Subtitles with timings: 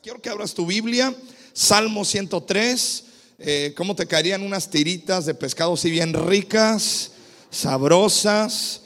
[0.00, 1.14] Quiero que abras tu Biblia,
[1.52, 3.04] Salmo 103.
[3.38, 7.10] Eh, ¿Cómo te caerían unas tiritas de pescado así bien ricas,
[7.50, 8.80] sabrosas?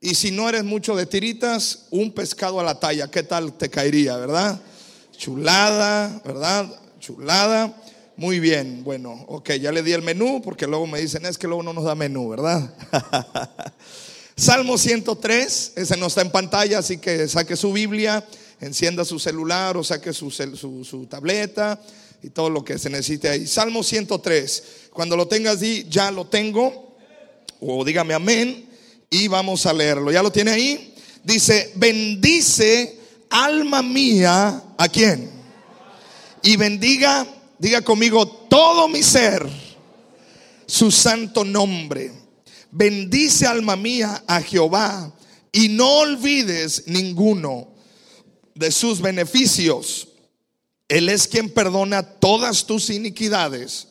[0.00, 3.68] Y si no eres mucho de tiritas, un pescado a la talla, ¿qué tal te
[3.68, 4.60] caería, verdad?
[5.16, 6.70] Chulada, ¿verdad?
[7.00, 7.74] Chulada.
[8.16, 11.48] Muy bien, bueno, ok, ya le di el menú porque luego me dicen, es que
[11.48, 12.72] luego no nos da menú, ¿verdad?
[14.36, 18.24] Salmo 103, ese no está en pantalla, así que saque su Biblia
[18.60, 21.80] encienda su celular o saque su, su, tableta
[22.22, 23.46] y todo lo que se necesite ahí.
[23.46, 24.62] Salmo 103.
[24.92, 26.96] Cuando lo tengas, di, ya lo tengo.
[27.60, 28.68] O dígame amén.
[29.10, 30.10] Y vamos a leerlo.
[30.10, 30.94] ¿Ya lo tiene ahí?
[31.22, 32.98] Dice, bendice
[33.30, 34.62] alma mía.
[34.76, 35.30] ¿A quién?
[36.42, 37.26] Y bendiga,
[37.58, 39.48] diga conmigo, todo mi ser,
[40.66, 42.12] su santo nombre.
[42.70, 45.12] Bendice alma mía a Jehová
[45.52, 47.73] y no olvides ninguno
[48.54, 50.08] de sus beneficios.
[50.88, 53.88] Él es quien perdona todas tus iniquidades,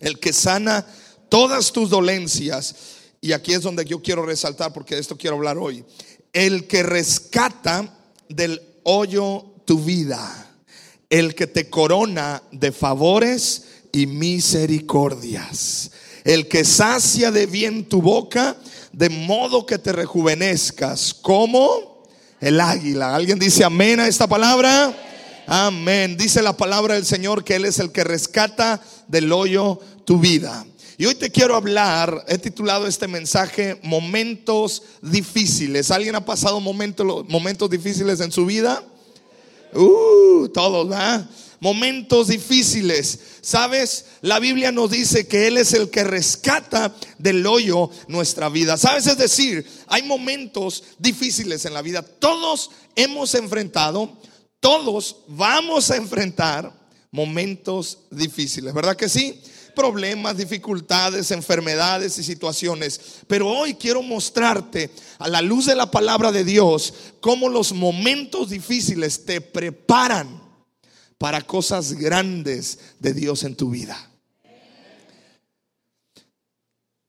[0.00, 0.86] el que sana
[1.28, 2.74] todas tus dolencias.
[3.20, 5.84] Y aquí es donde yo quiero resaltar, porque de esto quiero hablar hoy.
[6.32, 7.94] El que rescata
[8.28, 10.56] del hoyo tu vida,
[11.10, 15.90] el que te corona de favores y misericordias,
[16.24, 18.56] el que sacia de bien tu boca,
[18.92, 21.12] de modo que te rejuvenezcas.
[21.14, 21.87] como
[22.40, 23.14] el águila.
[23.14, 24.94] ¿Alguien dice amén a esta palabra?
[25.46, 26.16] Amén.
[26.16, 30.64] Dice la palabra del Señor que Él es el que rescata del hoyo tu vida.
[30.96, 35.90] Y hoy te quiero hablar, he titulado este mensaje Momentos difíciles.
[35.92, 38.82] ¿Alguien ha pasado momentos, momentos difíciles en su vida?
[39.72, 41.28] Uh, todos, ¿verdad?
[41.60, 43.20] Momentos difíciles.
[43.40, 44.06] ¿Sabes?
[44.20, 48.76] La Biblia nos dice que Él es el que rescata del hoyo nuestra vida.
[48.76, 49.06] ¿Sabes?
[49.06, 52.02] Es decir, hay momentos difíciles en la vida.
[52.02, 54.16] Todos hemos enfrentado,
[54.60, 56.72] todos vamos a enfrentar
[57.10, 58.74] momentos difíciles.
[58.74, 59.40] ¿Verdad que sí?
[59.78, 63.00] problemas, dificultades, enfermedades y situaciones.
[63.28, 64.90] Pero hoy quiero mostrarte
[65.20, 70.37] a la luz de la palabra de Dios cómo los momentos difíciles te preparan
[71.18, 74.08] para cosas grandes de Dios en tu vida.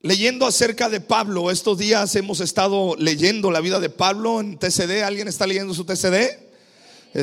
[0.01, 5.03] Leyendo acerca de Pablo, estos días hemos estado leyendo la vida de Pablo en TCD.
[5.03, 6.39] ¿Alguien está leyendo su TCD?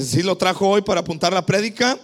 [0.02, 1.98] Sí, lo trajo hoy para apuntar la prédica.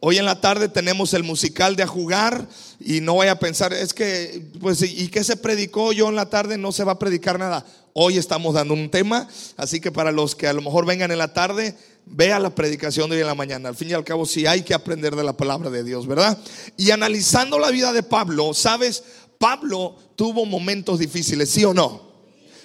[0.00, 2.48] Hoy en la tarde tenemos el musical de jugar
[2.80, 5.92] y no voy a pensar, es que, pues, ¿y qué se predicó?
[5.92, 7.64] Yo en la tarde no se va a predicar nada.
[7.98, 9.26] Hoy estamos dando un tema,
[9.56, 11.74] así que para los que a lo mejor vengan en la tarde,
[12.04, 13.70] vea la predicación de hoy en la mañana.
[13.70, 16.36] Al fin y al cabo, sí hay que aprender de la palabra de Dios, ¿verdad?
[16.76, 19.02] Y analizando la vida de Pablo, ¿sabes?
[19.38, 22.02] Pablo tuvo momentos difíciles, ¿sí o no?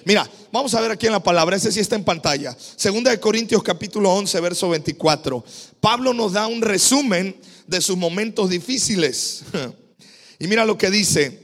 [0.04, 2.54] Mira, vamos a ver aquí en la palabra, ese sí está en pantalla.
[2.76, 5.42] Segunda de Corintios capítulo 11, verso 24.
[5.80, 7.34] Pablo nos da un resumen
[7.66, 9.44] de sus momentos difíciles.
[10.38, 11.41] Y mira lo que dice.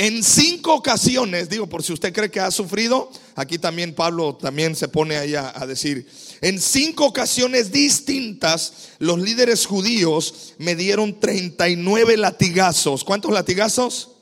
[0.00, 4.76] En cinco ocasiones, digo, por si usted cree que ha sufrido, aquí también Pablo también
[4.76, 6.08] se pone ahí a, decir,
[6.40, 13.02] en cinco ocasiones distintas, los líderes judíos me dieron 39 latigazos.
[13.02, 14.12] ¿Cuántos latigazos?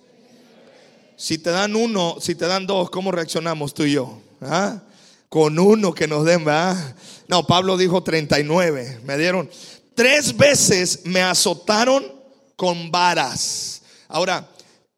[1.14, 4.18] Si te dan uno, si te dan dos, ¿cómo reaccionamos tú y yo?
[4.40, 4.82] ¿Ah?
[5.28, 6.96] Con uno que nos den, ¿verdad?
[7.28, 9.00] No, Pablo dijo 39.
[9.04, 9.50] Me dieron.
[9.94, 12.14] Tres veces me azotaron
[12.56, 13.82] con varas.
[14.08, 14.48] Ahora,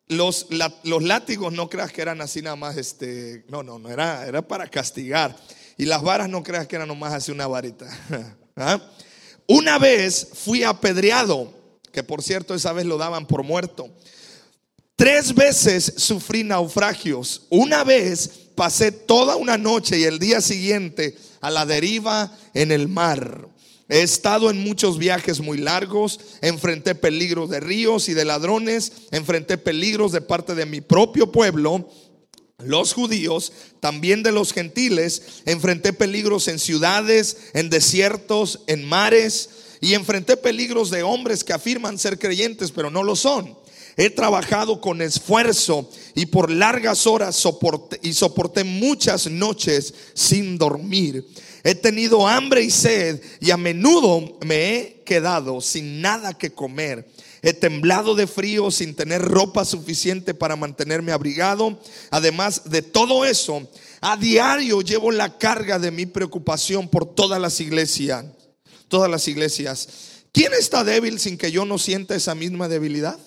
[0.09, 0.47] los,
[0.83, 4.43] los látigos no creas que eran así nada más, este, no, no, no, era, era
[4.43, 5.37] para castigar.
[5.77, 7.87] Y las varas no creas que eran nomás así una varita.
[8.57, 8.81] ¿Ah?
[9.47, 11.53] Una vez fui apedreado,
[11.93, 13.89] que por cierto esa vez lo daban por muerto.
[14.97, 17.47] Tres veces sufrí naufragios.
[17.51, 22.89] Una vez pasé toda una noche y el día siguiente a la deriva en el
[22.89, 23.49] mar.
[23.89, 29.57] He estado en muchos viajes muy largos, enfrenté peligros de ríos y de ladrones, enfrenté
[29.57, 31.89] peligros de parte de mi propio pueblo,
[32.59, 39.51] los judíos, también de los gentiles, enfrenté peligros en ciudades, en desiertos, en mares,
[39.81, 43.57] y enfrenté peligros de hombres que afirman ser creyentes, pero no lo son.
[43.97, 51.27] He trabajado con esfuerzo y por largas horas soporté, y soporté muchas noches sin dormir.
[51.69, 57.07] He tenido hambre y sed y a menudo me he quedado sin nada que comer.
[57.43, 61.79] He temblado de frío sin tener ropa suficiente para mantenerme abrigado.
[62.11, 63.69] Además de todo eso,
[64.01, 68.25] a diario llevo la carga de mi preocupación por todas las iglesias.
[68.89, 69.91] Todas las iglesias.
[70.33, 73.19] ¿Quién está débil sin que yo no sienta esa misma debilidad?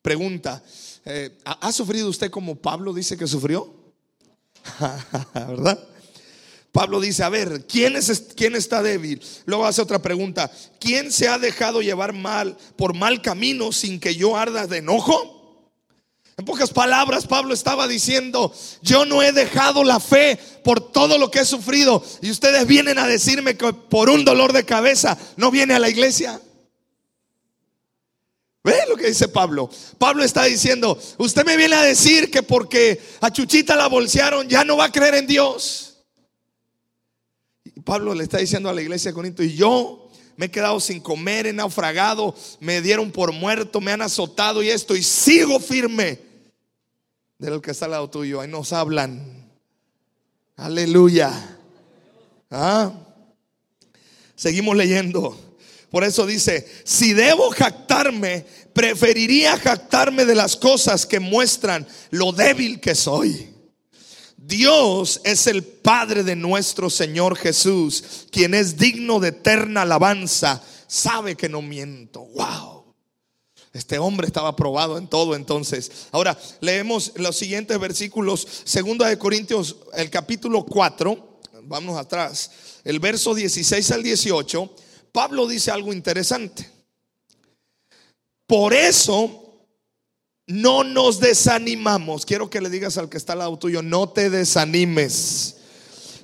[0.00, 0.64] Pregunta,
[1.04, 3.74] eh, ¿ha sufrido usted como Pablo dice que sufrió?
[5.34, 5.91] ¿Verdad?
[6.72, 9.22] Pablo dice, a ver, ¿quién, es, ¿quién está débil?
[9.44, 14.16] Luego hace otra pregunta, ¿quién se ha dejado llevar mal por mal camino sin que
[14.16, 15.42] yo arda de enojo?
[16.38, 21.30] En pocas palabras, Pablo estaba diciendo, yo no he dejado la fe por todo lo
[21.30, 25.50] que he sufrido y ustedes vienen a decirme que por un dolor de cabeza no
[25.50, 26.40] viene a la iglesia.
[28.64, 29.68] ¿Ve lo que dice Pablo?
[29.98, 34.64] Pablo está diciendo, usted me viene a decir que porque a Chuchita la bolsearon ya
[34.64, 35.91] no va a creer en Dios.
[37.84, 41.00] Pablo le está diciendo a la iglesia de Corinto, y yo me he quedado sin
[41.00, 46.20] comer, he naufragado, me dieron por muerto, me han azotado y esto, y sigo firme.
[47.38, 49.50] De que está al lado tuyo, ahí nos hablan.
[50.56, 51.58] Aleluya.
[52.50, 52.92] ¿Ah?
[54.36, 55.36] Seguimos leyendo.
[55.90, 62.80] Por eso dice, si debo jactarme, preferiría jactarme de las cosas que muestran lo débil
[62.80, 63.51] que soy.
[64.44, 71.36] Dios es el Padre de nuestro Señor Jesús, quien es digno de eterna alabanza, sabe
[71.36, 72.24] que no miento.
[72.34, 72.84] Wow.
[73.72, 76.08] Este hombre estaba probado en todo entonces.
[76.10, 82.50] Ahora leemos los siguientes versículos, segunda de Corintios, el capítulo 4, vamos atrás,
[82.84, 84.70] el verso 16 al 18
[85.12, 86.68] Pablo dice algo interesante.
[88.46, 89.41] Por eso
[90.46, 92.26] no nos desanimamos.
[92.26, 95.56] Quiero que le digas al que está al lado tuyo, no te desanimes.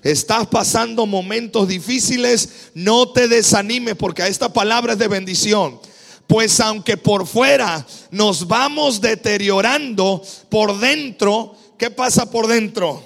[0.03, 5.81] Estás pasando momentos difíciles, no te desanimes porque esta palabra es de bendición.
[6.27, 13.03] Pues aunque por fuera nos vamos deteriorando, por dentro, ¿qué pasa por dentro?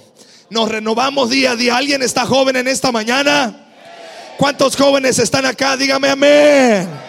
[0.50, 1.76] Nos renovamos día a día.
[1.76, 3.70] ¿Alguien está joven en esta mañana?
[4.36, 5.76] ¿Cuántos jóvenes están acá?
[5.76, 7.01] Dígame amén.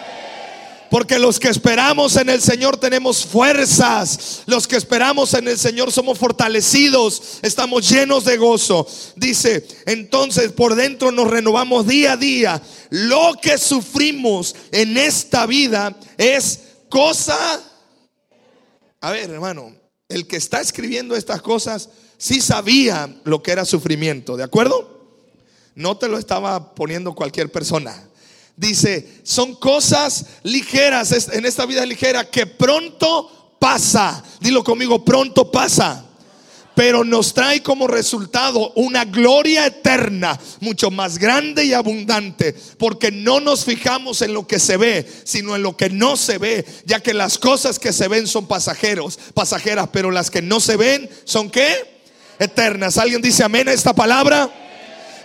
[0.94, 4.44] Porque los que esperamos en el Señor tenemos fuerzas.
[4.46, 7.40] Los que esperamos en el Señor somos fortalecidos.
[7.42, 8.86] Estamos llenos de gozo.
[9.16, 12.62] Dice, entonces por dentro nos renovamos día a día.
[12.90, 17.36] Lo que sufrimos en esta vida es cosa...
[19.00, 19.74] A ver, hermano,
[20.08, 21.88] el que está escribiendo estas cosas
[22.18, 24.36] sí sabía lo que era sufrimiento.
[24.36, 25.08] ¿De acuerdo?
[25.74, 28.08] No te lo estaba poniendo cualquier persona.
[28.56, 34.22] Dice, son cosas ligeras en esta vida ligera que pronto pasa.
[34.40, 36.04] Dilo conmigo, pronto pasa.
[36.76, 43.38] Pero nos trae como resultado una gloria eterna, mucho más grande y abundante, porque no
[43.38, 46.98] nos fijamos en lo que se ve, sino en lo que no se ve, ya
[46.98, 51.08] que las cosas que se ven son pasajeros, pasajeras, pero las que no se ven
[51.24, 51.94] son qué?
[52.40, 52.98] Eternas.
[52.98, 54.50] ¿Alguien dice amén a esta palabra?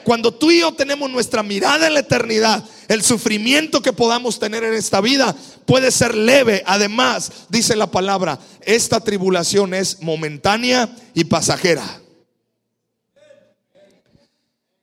[0.09, 4.63] Cuando tú y yo tenemos nuestra mirada en la eternidad, el sufrimiento que podamos tener
[4.63, 5.35] en esta vida
[5.67, 6.63] puede ser leve.
[6.65, 12.01] Además, dice la palabra, esta tribulación es momentánea y pasajera.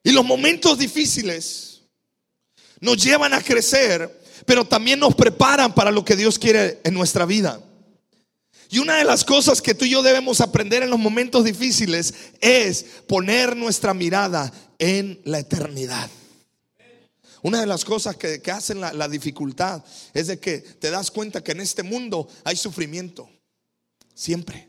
[0.05, 1.81] Y los momentos difíciles
[2.79, 7.27] nos llevan a crecer, pero también nos preparan para lo que Dios quiere en nuestra
[7.27, 7.61] vida.
[8.69, 12.15] Y una de las cosas que tú y yo debemos aprender en los momentos difíciles
[12.41, 16.11] es poner nuestra mirada en la eternidad.
[17.43, 19.85] Una de las cosas que, hacen la, dificultad
[20.15, 23.31] es de que te das cuenta que en este mundo hay sufrimiento.
[24.15, 24.69] Siempre.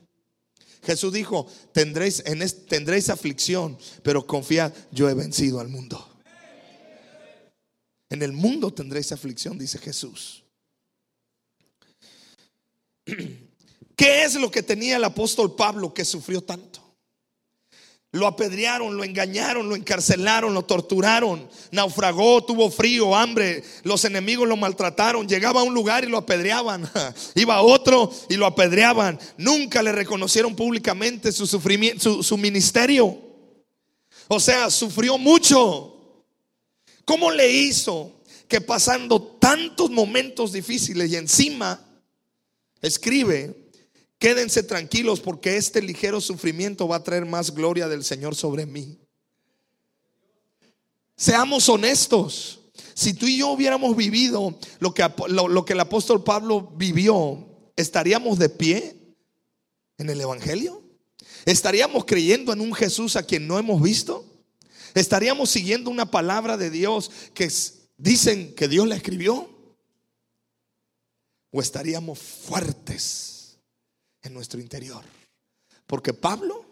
[0.83, 6.07] Jesús dijo, tendréis, en tendréis aflicción, pero confiad, yo he vencido al mundo.
[8.09, 10.43] En el mundo tendréis aflicción, dice Jesús.
[13.95, 16.86] ¿Qué es lo que tenía el apóstol Pablo que sufrió tanto?
[18.17, 24.57] Lo apedrearon, lo engañaron, lo encarcelaron, lo torturaron, naufragó, tuvo frío, hambre, los enemigos lo
[24.57, 26.89] maltrataron, llegaba a un lugar y lo apedreaban,
[27.35, 33.17] iba a otro y lo apedreaban, nunca le reconocieron públicamente su sufrimiento, su, ministerio.
[34.27, 36.23] O sea, sufrió mucho.
[37.05, 41.79] ¿Cómo le hizo que pasando tantos momentos difíciles y encima
[42.81, 43.66] escribe
[44.19, 48.97] Quédense tranquilos porque este ligero sufrimiento va a traer más gloria del Señor sobre mí.
[51.15, 52.59] Seamos honestos.
[52.93, 58.39] Si tú y yo hubiéramos vivido lo que, lo, que el apóstol Pablo vivió, ¿estaríamos
[58.39, 58.95] de pie
[59.99, 60.83] en el Evangelio?
[61.45, 64.25] ¿Estaríamos creyendo en un Jesús a quien no hemos visto?
[64.95, 67.51] ¿Estaríamos siguiendo una palabra de Dios que
[67.97, 69.47] dicen que Dios la escribió?
[71.51, 73.36] ¿O estaríamos fuertes?
[74.27, 75.03] En nuestro interior.
[75.85, 76.65] Porque Pablo,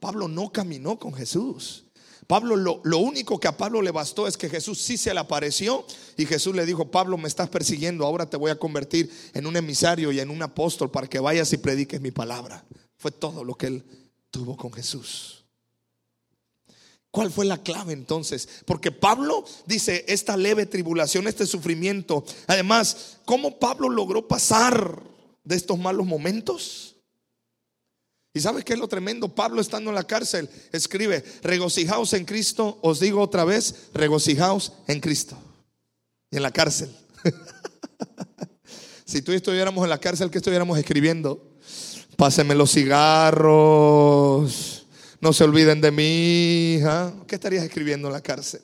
[0.00, 1.84] Pablo no caminó con Jesús.
[2.26, 5.20] Pablo, lo, lo, único que a Pablo le bastó es que Jesús sí se le
[5.20, 5.86] apareció
[6.16, 9.56] y Jesús le dijo, Pablo, me estás persiguiendo, ahora te voy a convertir en un
[9.56, 12.64] emisario y en un apóstol para que vayas y prediques mi palabra.
[12.96, 13.84] Fue todo lo que él
[14.30, 15.44] tuvo con Jesús.
[17.16, 18.46] ¿Cuál fue la clave entonces?
[18.66, 22.24] Porque Pablo dice, esta leve tribulación, este sufrimiento.
[22.46, 25.02] Además, ¿cómo Pablo logró pasar
[25.46, 26.96] de estos malos momentos?
[28.34, 29.34] ¿Y sabes qué es lo tremendo?
[29.34, 35.00] Pablo estando en la cárcel escribe, regocijaos en Cristo, os digo otra vez, regocijaos en
[35.00, 35.38] Cristo.
[36.30, 36.94] Y en la cárcel.
[39.06, 41.56] si tú y estuviéramos en la cárcel, ¿qué estuviéramos escribiendo?
[42.16, 44.06] Pásenme los cigarros.
[45.22, 46.74] No se olviden de mí.
[46.74, 47.14] hija.
[47.26, 48.60] ¿Qué estarías escribiendo en la cárcel?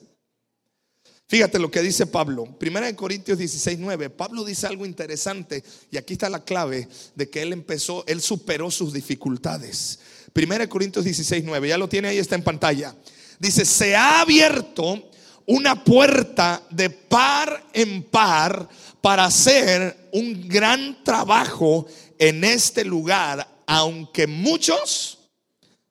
[1.27, 2.45] Fíjate lo que dice Pablo.
[2.59, 4.09] Primera de Corintios 16, 9.
[4.09, 8.69] Pablo dice algo interesante y aquí está la clave de que él empezó, él superó
[8.69, 9.99] sus dificultades.
[10.33, 11.69] Primera de Corintios 16, 9.
[11.69, 12.95] Ya lo tiene ahí, está en pantalla.
[13.39, 15.09] Dice, se ha abierto
[15.45, 18.67] una puerta de par en par
[19.01, 21.85] para hacer un gran trabajo
[22.17, 25.19] en este lugar, aunque muchos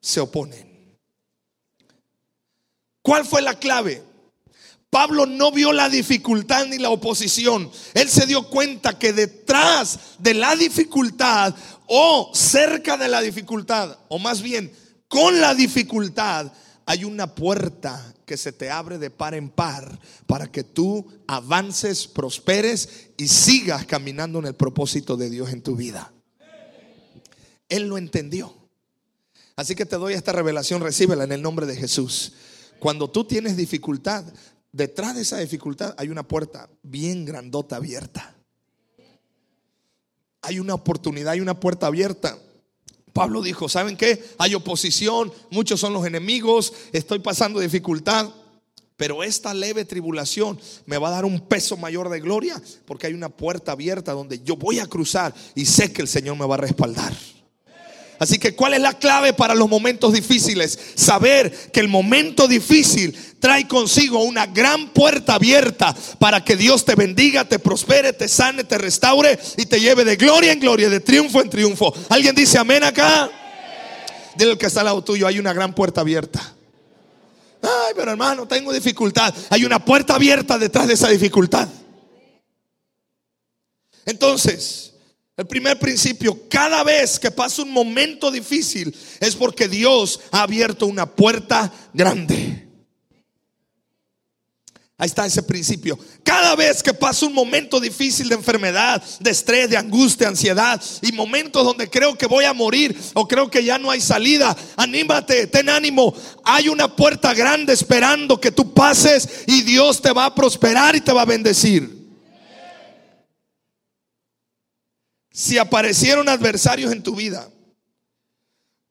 [0.00, 0.96] se oponen.
[3.02, 4.11] ¿Cuál fue la clave?
[4.92, 7.70] Pablo no vio la dificultad ni la oposición.
[7.94, 11.54] Él se dio cuenta que detrás de la dificultad
[11.86, 14.70] o cerca de la dificultad, o más bien
[15.08, 16.52] con la dificultad,
[16.84, 22.06] hay una puerta que se te abre de par en par para que tú avances,
[22.06, 26.12] prosperes y sigas caminando en el propósito de Dios en tu vida.
[27.70, 28.54] Él lo entendió.
[29.56, 32.34] Así que te doy esta revelación, recíbela en el nombre de Jesús.
[32.82, 34.24] Cuando tú tienes dificultad,
[34.72, 38.34] detrás de esa dificultad hay una puerta bien grandota abierta.
[40.40, 42.36] Hay una oportunidad, hay una puerta abierta.
[43.12, 44.24] Pablo dijo, ¿saben qué?
[44.38, 48.30] Hay oposición, muchos son los enemigos, estoy pasando dificultad,
[48.96, 53.14] pero esta leve tribulación me va a dar un peso mayor de gloria porque hay
[53.14, 56.54] una puerta abierta donde yo voy a cruzar y sé que el Señor me va
[56.54, 57.12] a respaldar.
[58.22, 60.78] Así que, ¿cuál es la clave para los momentos difíciles?
[60.94, 66.94] Saber que el momento difícil trae consigo una gran puerta abierta para que Dios te
[66.94, 71.00] bendiga, te prospere, te sane, te restaure y te lleve de gloria en gloria, de
[71.00, 71.92] triunfo en triunfo.
[72.10, 73.28] ¿Alguien dice amén acá?
[74.36, 76.54] Dile al que está al lado tuyo, hay una gran puerta abierta.
[77.60, 79.34] Ay, pero hermano, tengo dificultad.
[79.50, 81.68] Hay una puerta abierta detrás de esa dificultad.
[84.06, 84.91] Entonces,
[85.36, 90.86] el primer principio, cada vez que pasa un momento difícil es porque Dios ha abierto
[90.86, 92.68] una puerta grande.
[94.98, 95.98] Ahí está ese principio.
[96.22, 101.10] Cada vez que pasa un momento difícil de enfermedad, de estrés, de angustia, ansiedad y
[101.10, 105.48] momentos donde creo que voy a morir o creo que ya no hay salida, anímate,
[105.48, 106.14] ten ánimo.
[106.44, 111.00] Hay una puerta grande esperando que tú pases y Dios te va a prosperar y
[111.00, 112.01] te va a bendecir.
[115.32, 117.48] Si aparecieron adversarios en tu vida,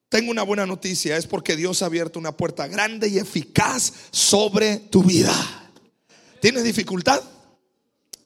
[0.08, 4.76] tengo una buena noticia, es porque Dios ha abierto una puerta grande y eficaz sobre
[4.76, 5.32] tu vida.
[6.40, 7.22] ¿Tienes dificultad?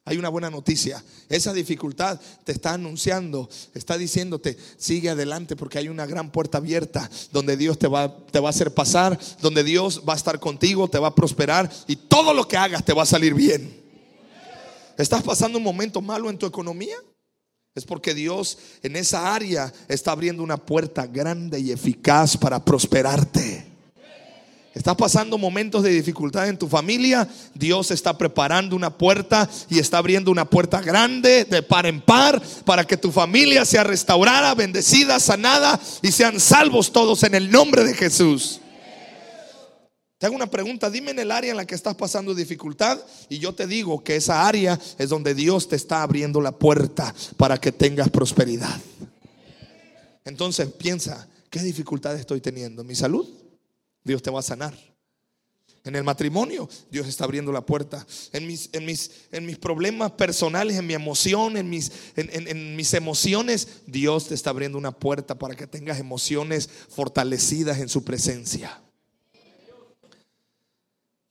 [0.05, 1.05] Hay una buena noticia.
[1.29, 7.11] Esa dificultad te está anunciando, está diciéndote, sigue adelante porque hay una gran puerta abierta
[7.33, 10.89] donde Dios te va, te va a hacer pasar, donde Dios va a estar contigo,
[10.89, 13.85] te va a prosperar y todo lo que hagas te va a salir bien.
[14.97, 16.97] ¿Estás pasando un momento malo en tu economía?
[17.77, 23.67] Es porque Dios en esa área está abriendo una puerta grande y eficaz para prosperarte.
[24.75, 27.29] Estás pasando momentos de dificultad en tu familia.
[27.53, 32.43] Dios está preparando una puerta y está abriendo una puerta grande de par en par
[32.65, 37.85] para que tu familia sea restaurada, bendecida, sanada y sean salvos todos en el nombre
[37.85, 38.63] de Jesús.
[40.19, 43.39] Te hago una pregunta, dime en el área en la que estás pasando dificultad y
[43.39, 47.59] yo te digo que esa área es donde Dios te está abriendo la puerta para
[47.59, 48.81] que tengas prosperidad.
[50.25, 52.83] Entonces piensa, ¿qué dificultad estoy teniendo?
[52.83, 53.29] ¿Mi salud?
[54.05, 54.75] Dios te va a sanar.
[55.85, 58.05] En el matrimonio, Dios está abriendo la puerta.
[58.33, 62.95] En mis, en mis, en mis problemas personales, en mi emoción, en mis, en mis
[62.95, 68.81] emociones, Dios te está abriendo una puerta para que tengas emociones fortalecidas en su presencia.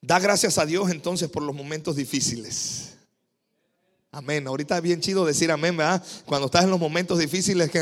[0.05, 2.93] Da gracias a Dios entonces por los momentos difíciles.
[4.11, 4.45] Amén.
[4.45, 6.05] Ahorita es bien chido decir amén, ¿verdad?
[6.27, 7.79] Cuando estás en los momentos difíciles que...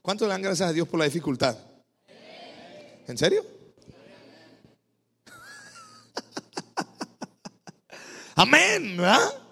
[0.00, 1.58] ¿Cuánto le dan gracias a Dios por la dificultad?
[3.08, 3.44] ¿En serio?
[8.36, 9.49] Amén, ¿verdad?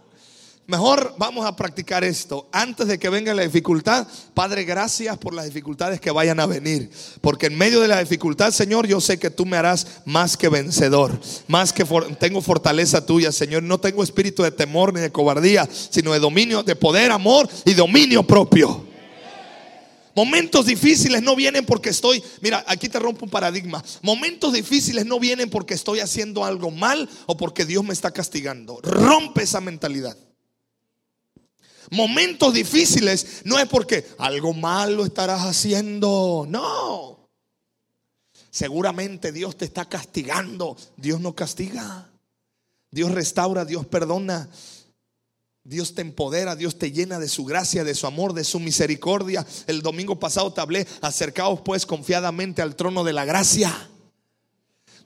[0.69, 2.47] Mejor vamos a practicar esto.
[2.53, 6.91] Antes de que venga la dificultad, Padre, gracias por las dificultades que vayan a venir.
[7.23, 10.51] Porque en medio de la dificultad, Señor, yo sé que tú me harás más que
[10.51, 11.19] vencedor.
[11.47, 11.87] Más que
[12.21, 13.63] tengo fortaleza tuya, Señor.
[13.63, 17.73] No tengo espíritu de temor ni de cobardía, sino de dominio, de poder, amor y
[17.73, 18.85] dominio propio.
[20.15, 23.83] Momentos difíciles no vienen porque estoy, mira, aquí te rompo un paradigma.
[24.03, 28.81] Momentos difíciles no vienen porque estoy haciendo algo mal o porque Dios me está castigando.
[28.83, 30.15] Rompe esa mentalidad.
[31.91, 36.47] Momentos difíciles no es porque algo malo estarás haciendo.
[36.49, 37.29] No.
[38.51, 40.77] Seguramente Dios te está castigando.
[40.97, 42.11] Dios no castiga.
[42.91, 44.49] Dios restaura, Dios perdona.
[45.65, 49.47] Dios te empodera, Dios te llena de su gracia, de su amor, de su misericordia.
[49.67, 53.88] El domingo pasado te hablé, acercaos pues confiadamente al trono de la gracia.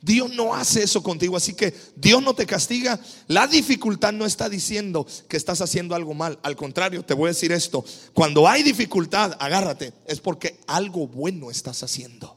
[0.03, 2.99] Dios no hace eso contigo, así que Dios no te castiga.
[3.29, 6.41] La dificultad no está diciendo que estás haciendo algo mal.
[6.43, 7.85] Al contrario, te voy a decir esto.
[8.13, 12.37] Cuando hay dificultad, agárrate, es porque algo bueno estás haciendo.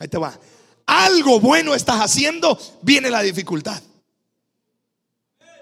[0.00, 0.38] Ahí te va.
[0.86, 3.80] Algo bueno estás haciendo, viene la dificultad.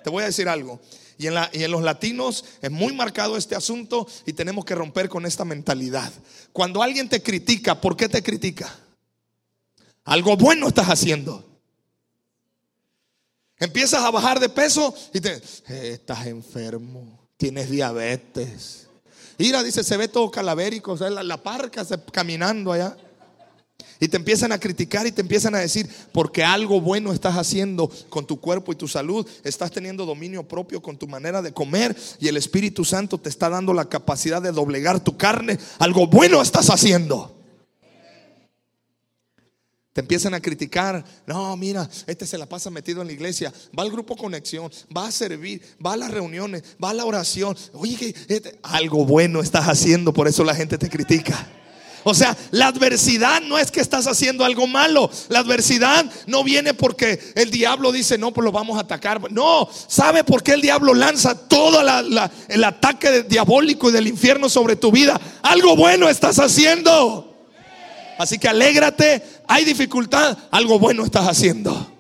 [0.02, 0.80] Te voy a decir algo.
[1.18, 5.10] Y en, y en, los latinos es muy marcado este asunto y tenemos que romper
[5.10, 6.10] con esta mentalidad.
[6.52, 8.74] Cuando alguien te critica, ¿por qué te critica?
[10.04, 11.44] Algo bueno estás haciendo.
[13.58, 15.34] Empiezas a bajar de peso y te,
[15.68, 18.88] eh, estás enfermo, tienes diabetes.
[19.38, 22.96] Ira dice, se ve todo calavérico, la, la parca caminando allá.
[24.00, 27.90] Y te empiezan a criticar y te empiezan a decir, porque algo bueno estás haciendo
[28.11, 31.96] con tu cuerpo y tu salud, estás teniendo dominio propio con tu manera de comer
[32.20, 36.42] y el Espíritu Santo te está dando la capacidad de doblegar tu carne, algo bueno
[36.42, 37.43] estás haciendo.
[39.94, 41.04] Te empiezan a criticar.
[41.24, 43.52] No, mira, este se la pasa metido en la iglesia.
[43.78, 47.56] Va al grupo conexión, va a servir, va a las reuniones, va a la oración.
[47.74, 51.46] Oye, este, algo bueno estás haciendo, por eso la gente te critica.
[52.02, 55.08] O sea, la adversidad no es que estás haciendo algo malo.
[55.28, 59.30] La adversidad no viene porque el diablo dice, no, pues lo vamos a atacar.
[59.30, 61.82] No, ¿sabe por qué el diablo lanza todo
[62.48, 65.20] el ataque diabólico y del infierno sobre tu vida?
[65.42, 67.33] Algo bueno estás haciendo.
[68.18, 71.92] Así que alégrate, hay dificultad, algo bueno estás haciendo.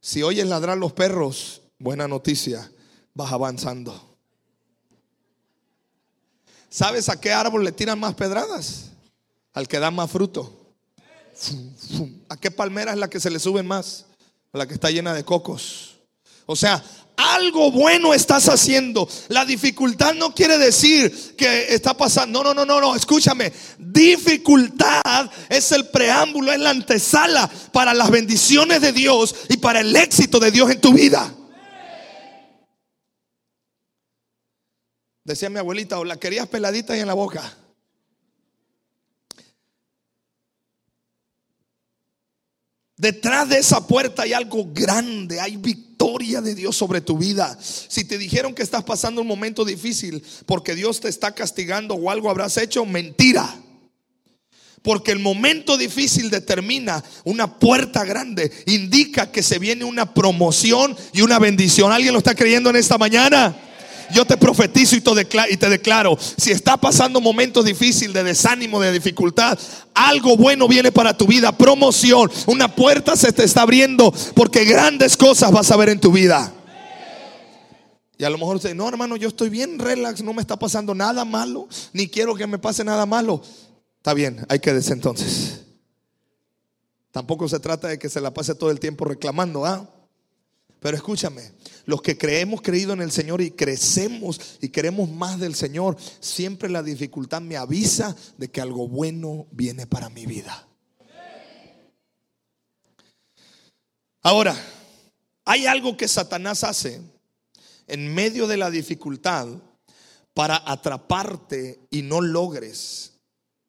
[0.00, 2.70] Si oyes ladrar los perros, buena noticia,
[3.14, 4.16] vas avanzando.
[6.68, 8.90] ¿Sabes a qué árbol le tiran más pedradas?
[9.52, 10.74] Al que da más fruto.
[12.28, 14.06] ¿A qué palmera es la que se le sube más?
[14.52, 15.96] A la que está llena de cocos.
[16.46, 16.84] O sea,
[17.16, 19.08] algo bueno estás haciendo.
[19.28, 22.42] La dificultad no quiere decir que está pasando.
[22.42, 22.96] No, no, no, no, no.
[22.96, 23.52] Escúchame.
[23.78, 29.94] Dificultad es el preámbulo, es la antesala para las bendiciones de Dios y para el
[29.94, 31.32] éxito de Dios en tu vida.
[35.24, 37.56] Decía mi abuelita, o la querías peladita y en la boca.
[42.96, 45.93] Detrás de esa puerta hay algo grande, hay victoria
[46.42, 47.58] de Dios sobre tu vida.
[47.60, 52.10] Si te dijeron que estás pasando un momento difícil porque Dios te está castigando o
[52.10, 53.60] algo habrás hecho, mentira.
[54.82, 61.22] Porque el momento difícil determina una puerta grande, indica que se viene una promoción y
[61.22, 61.90] una bendición.
[61.90, 63.56] ¿Alguien lo está creyendo en esta mañana?
[64.12, 68.92] Yo te profetizo y te declaro, si está pasando un momento difícil de desánimo, de
[68.92, 69.58] dificultad,
[69.94, 75.16] algo bueno viene para tu vida, promoción, una puerta se te está abriendo porque grandes
[75.16, 76.52] cosas vas a ver en tu vida.
[78.16, 80.94] Y a lo mejor dice, no hermano, yo estoy bien relax, no me está pasando
[80.94, 83.42] nada malo, ni quiero que me pase nada malo.
[83.96, 85.62] Está bien, hay que decir entonces.
[87.10, 89.88] Tampoco se trata de que se la pase todo el tiempo reclamando, ¿ah?
[90.84, 91.50] Pero escúchame,
[91.86, 96.68] los que creemos creído en el Señor y crecemos y queremos más del Señor, siempre
[96.68, 100.68] la dificultad me avisa de que algo bueno viene para mi vida.
[104.20, 104.54] Ahora,
[105.46, 107.00] hay algo que Satanás hace
[107.86, 109.48] en medio de la dificultad
[110.34, 113.14] para atraparte y no logres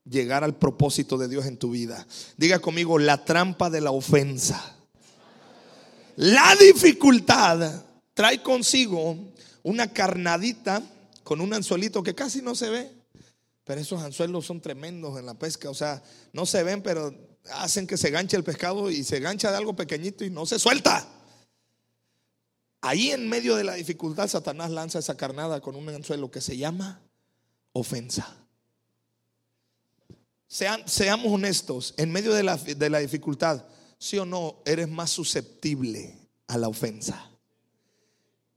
[0.03, 2.05] llegar al propósito de Dios en tu vida.
[2.35, 4.74] Diga conmigo, la trampa de la ofensa.
[6.17, 9.17] La dificultad trae consigo
[9.63, 10.81] una carnadita
[11.23, 12.91] con un anzuelito que casi no se ve.
[13.65, 15.69] Pero esos anzuelos son tremendos en la pesca.
[15.69, 16.01] O sea,
[16.33, 17.13] no se ven, pero
[17.51, 20.59] hacen que se ganche el pescado y se gancha de algo pequeñito y no se
[20.59, 21.07] suelta.
[22.81, 26.55] Ahí en medio de la dificultad, Satanás lanza esa carnada con un anzuelo que se
[26.55, 27.01] llama
[27.73, 28.37] ofensa.
[30.47, 33.65] seamos honestos, en medio de la, de la dificultad,
[33.97, 37.31] sí o no, eres más susceptible a la ofensa.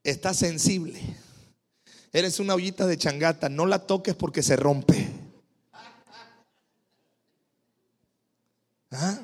[0.04, 1.00] Estás sensible.
[2.12, 5.08] Eres una ollita de changata, no la toques porque se rompe.
[8.90, 9.18] ¿Ah?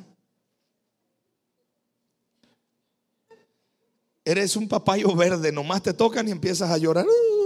[4.25, 7.07] Eres un papayo verde, nomás te tocan y empiezas a llorar.
[7.07, 7.45] Uh.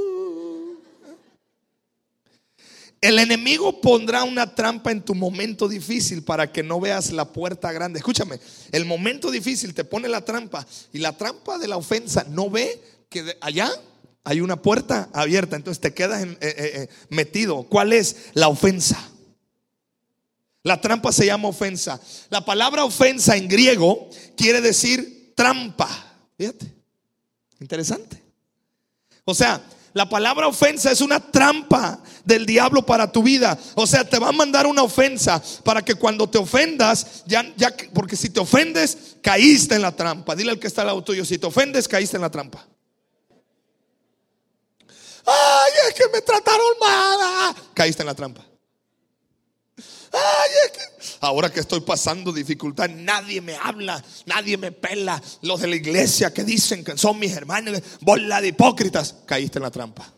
[3.01, 7.71] El enemigo pondrá una trampa en tu momento difícil para que no veas la puerta
[7.71, 7.99] grande.
[7.99, 8.41] Escúchame,
[8.73, 12.83] el momento difícil te pone la trampa y la trampa de la ofensa no ve
[13.09, 13.71] que allá
[14.25, 17.63] hay una puerta abierta, entonces te quedas eh, eh, eh, metido.
[17.63, 18.31] ¿Cuál es?
[18.35, 18.99] La ofensa.
[20.65, 22.01] La trampa se llama ofensa.
[22.31, 25.89] La palabra ofensa en griego quiere decir trampa.
[26.37, 26.67] Fíjate,
[27.61, 28.21] interesante.
[29.25, 33.59] O sea, la palabra ofensa es una trampa del diablo para tu vida.
[33.75, 37.75] O sea, te va a mandar una ofensa para que cuando te ofendas, ya, ya,
[37.95, 40.35] porque si te ofendes, caíste en la trampa.
[40.37, 42.67] Dile al que está al lado tuyo, si te ofendes, caíste en la trampa.
[45.25, 47.55] Ay, es que me trataron mal.
[47.75, 48.45] Caíste en la trampa.
[50.13, 55.23] Ay, es que ahora que estoy pasando dificultad, nadie me habla, nadie me pela.
[55.43, 59.63] Los de la iglesia que dicen que son mis hermanos, bola de hipócritas, caíste en
[59.63, 60.15] la trampa.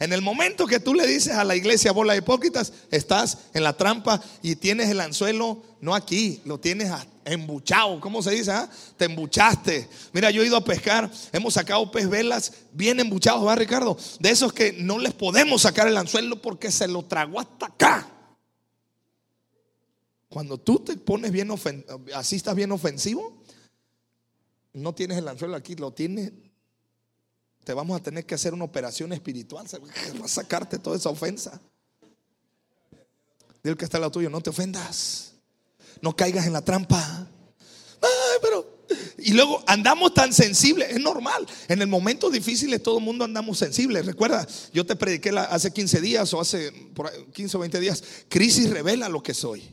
[0.00, 3.62] En el momento que tú le dices a la iglesia bola de hipócritas, estás en
[3.62, 6.90] la trampa y tienes el anzuelo, no aquí, lo tienes
[7.26, 8.00] embuchado.
[8.00, 8.50] ¿Cómo se dice?
[8.50, 8.70] Ah?
[8.96, 9.90] Te embuchaste.
[10.12, 13.98] Mira, yo he ido a pescar, hemos sacado pez velas bien embuchados, ¿va Ricardo?
[14.20, 18.08] De esos que no les podemos sacar el anzuelo porque se lo tragó hasta acá.
[20.30, 23.42] Cuando tú te pones bien ofensivo, así estás bien ofensivo,
[24.72, 26.32] no tienes el anzuelo aquí, lo tienes
[27.64, 29.66] te vamos a tener que hacer una operación espiritual.
[30.20, 31.60] Va a sacarte toda esa ofensa.
[33.62, 35.34] Dile que está al lado tuyo, no te ofendas.
[36.00, 37.28] No caigas en la trampa.
[38.40, 38.80] Pero.
[39.18, 41.46] Y luego andamos tan sensibles, es normal.
[41.68, 44.04] En el momento difícil todo el mundo andamos sensibles.
[44.04, 46.72] Recuerda, yo te prediqué hace 15 días o hace
[47.32, 48.02] 15 o 20 días.
[48.28, 49.72] Crisis revela lo que soy.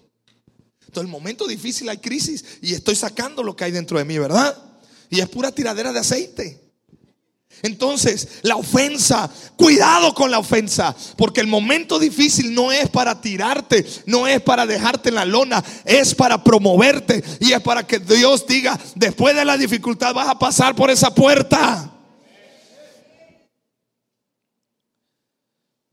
[1.02, 4.58] El momento difícil hay crisis y estoy sacando lo que hay dentro de mí, ¿verdad?
[5.10, 6.68] Y es pura tiradera de aceite.
[7.64, 13.86] Entonces, la ofensa, cuidado con la ofensa, porque el momento difícil no es para tirarte,
[14.06, 18.46] no es para dejarte en la lona, es para promoverte y es para que Dios
[18.46, 21.97] diga, después de la dificultad vas a pasar por esa puerta.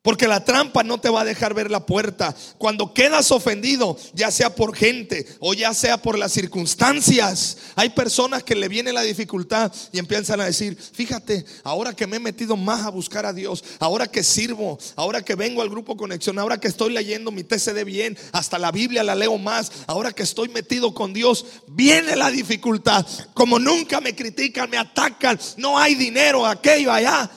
[0.04, 2.36] Porque la trampa no te va a dejar ver la puerta.
[2.58, 8.42] Cuando quedas ofendido, ya sea por gente o ya sea por las circunstancias, hay personas
[8.42, 12.54] que le viene la dificultad y empiezan a decir, fíjate, ahora que me he metido
[12.54, 16.60] más a buscar a Dios, ahora que sirvo, ahora que vengo al grupo conexión, ahora
[16.60, 20.50] que estoy leyendo mi TCD bien, hasta la Biblia la leo más, ahora que estoy
[20.50, 23.06] metido con Dios, viene la dificultad.
[23.32, 27.30] Como nunca me critican, me atacan, no hay dinero, aquello, allá.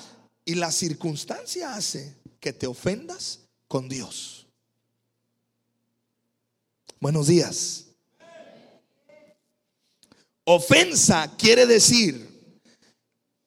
[0.44, 4.48] Y la circunstancia hace que te ofendas con Dios.
[7.00, 7.86] Buenos días.
[10.44, 12.28] Ofensa quiere decir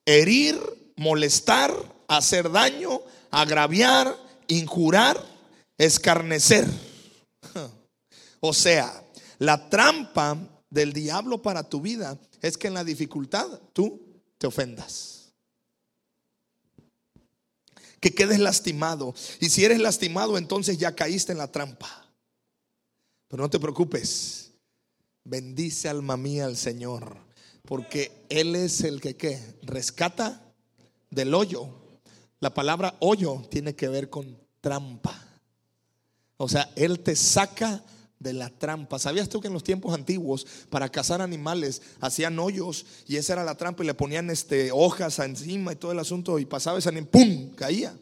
[0.05, 0.59] herir,
[0.97, 1.73] molestar,
[2.09, 3.01] hacer daño,
[3.31, 4.17] agraviar,
[4.49, 5.23] injurar,
[5.79, 6.67] escarnecer.
[8.43, 9.05] O sea,
[9.39, 10.35] la trampa
[10.71, 14.01] del diablo para tu vida es que en la dificultad tú
[14.39, 15.20] te ofendas
[18.01, 19.15] que quedes lastimado.
[19.41, 22.07] Y si eres lastimado, entonces ya caíste en la trampa.
[23.29, 24.53] Pero no te preocupes.
[25.23, 27.17] Bendice alma mía al Señor.
[27.67, 29.39] Porque Él es el que ¿qué?
[29.63, 30.43] rescata
[31.11, 31.69] del hoyo.
[32.41, 35.27] La palabra hoyo tiene que ver con trampa.
[36.39, 37.85] O sea, Él te saca
[38.21, 38.99] de la trampa.
[38.99, 43.45] ¿Sabías tú que en los tiempos antiguos para cazar animales hacían hoyos y esa era
[43.45, 46.91] la trampa y le ponían este, hojas encima y todo el asunto y pasaba ese
[46.91, 47.51] animal, ¡pum!
[47.57, 47.97] caía.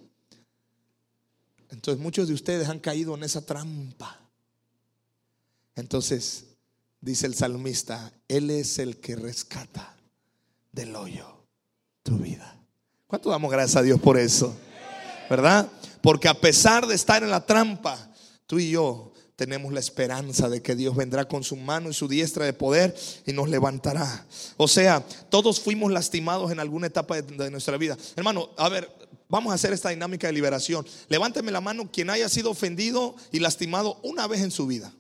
[1.71, 4.21] Entonces muchos de ustedes han caído en esa trampa.
[5.77, 6.47] Entonces
[7.01, 9.97] dice el salmista, Él es el que rescata
[10.73, 11.45] del hoyo
[12.03, 12.57] tu vida.
[13.07, 14.55] ¿Cuánto damos gracias a Dios por eso?
[15.31, 15.71] ¿Verdad?
[16.03, 18.11] Porque a pesar de estar en la trampa,
[18.47, 19.08] tú y yo
[19.39, 22.97] tenemos la esperanza de que Dios vendrá con su mano y su diestra de poder
[23.25, 24.27] y nos levantará.
[24.57, 27.97] O sea, todos fuimos lastimados en alguna etapa de, nuestra vida.
[28.17, 28.91] Hermano, a ver,
[29.29, 30.85] vamos a hacer esta dinámica de liberación.
[31.09, 34.93] Levánteme la mano quien haya sido ofendido y lastimado una vez en su vida.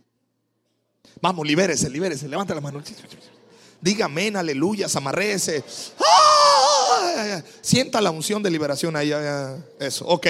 [1.20, 2.80] Vamos, libérese, libérese, levanta la mano.
[3.80, 5.64] Diga amén, aleluya, amarrese.
[7.60, 9.10] Sienta la unción de liberación ahí.
[9.80, 10.28] Eso, ok.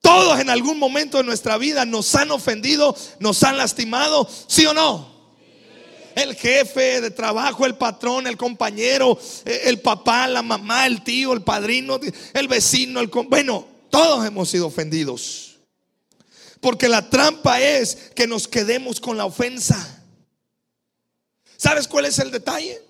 [0.00, 4.72] Todos en algún momento de nuestra vida nos han ofendido, nos han lastimado, ¿sí o
[4.72, 5.10] no?
[6.14, 11.32] El jefe de trabajo, el patrón, el compañero, eh, el papá, la mamá, el tío,
[11.32, 12.00] el padrino,
[12.34, 15.58] el vecino, el bueno, todos hemos sido ofendidos.
[16.60, 20.04] Porque la trampa es que nos quedemos con la ofensa.
[21.56, 22.82] ¿Sabes cuál es el detalle?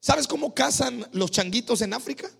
[0.00, 2.30] ¿Sabes cómo cazan los changuitos en África?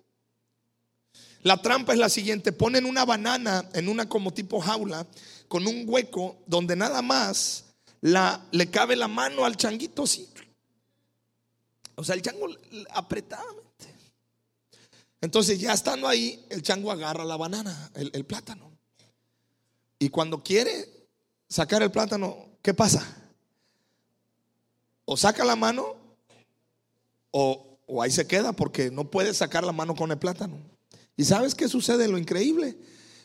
[1.49, 5.07] La trampa es la siguiente, ponen una banana en una como tipo jaula
[5.49, 7.65] con un hueco donde nada más
[8.03, 10.29] la, le cabe la mano al changuito así.
[11.95, 12.49] O sea, el chango
[12.91, 13.65] apretadamente.
[15.23, 18.71] Entonces ya estando ahí, el chango agarra la banana, el, plátano.
[19.99, 21.09] Y cuando quiere
[21.49, 23.07] sacar el plátano, ¿qué pasa?
[25.07, 25.97] O saca la mano
[27.31, 30.77] o ahí se queda porque no puede sacar la mano con el plátano.
[31.19, 32.07] ¿Y sabes qué sucede?
[32.07, 32.79] Lo increíble.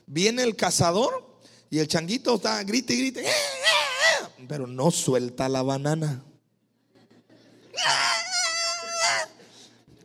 [0.08, 3.26] Viene el cazador y el changuito está grite y grite,
[4.48, 6.24] pero no suelta la banana.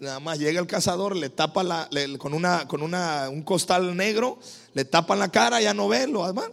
[0.00, 4.38] Nada más llega el cazador, le tapa la, con, una, con una, un costal negro,
[4.74, 6.50] le tapan la cara, ya no ve lo además.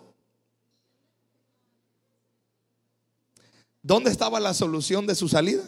[3.83, 5.65] ¿Dónde estaba la solución de su salida?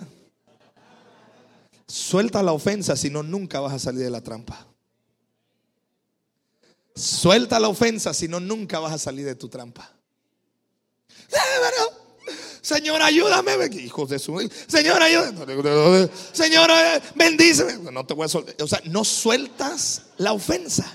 [1.87, 4.65] Suelta la ofensa, si no, nunca vas a salir de la trampa.
[6.97, 9.93] Suelta la ofensa, si no, nunca vas a salir de tu trampa.
[12.61, 14.37] Señor, ayúdame, hijos de su.
[14.67, 16.09] Señor, ayúdame.
[16.33, 17.91] Señor, eh, bendíceme.
[17.91, 18.55] No te voy a soltar.
[18.61, 20.85] O sea, no sueltas la ofensa.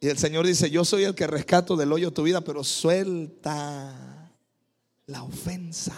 [0.00, 4.32] Y el Señor dice: Yo soy el que rescato del hoyo tu vida, pero suelta
[5.06, 5.94] la ofensa.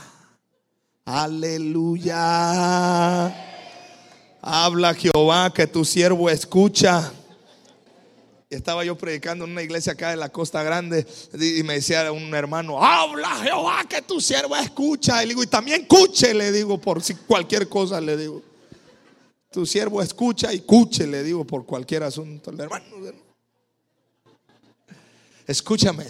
[1.06, 2.14] Aleluya.
[4.42, 7.12] Habla Jehová que tu siervo escucha.
[8.50, 12.34] Estaba yo predicando en una iglesia acá de la Costa Grande y me decía un
[12.34, 15.22] hermano, habla Jehová que tu siervo escucha.
[15.22, 18.42] Y le digo, y también escuche, le digo, por si cualquier cosa, le digo.
[19.52, 22.50] Tu siervo escucha y escuche, le digo, por cualquier asunto.
[22.50, 22.84] El hermano,
[25.46, 26.06] escúchame,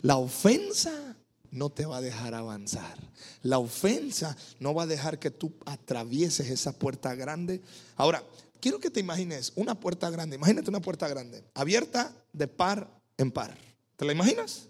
[0.00, 1.16] la ofensa
[1.50, 2.96] no te va a dejar avanzar.
[3.42, 7.60] La ofensa no va a dejar que tú atravieses esa puerta grande.
[7.96, 8.22] Ahora,
[8.60, 10.36] quiero que te imagines una puerta grande.
[10.36, 13.56] Imagínate una puerta grande, abierta de par en par.
[13.96, 14.68] ¿Te la imaginas?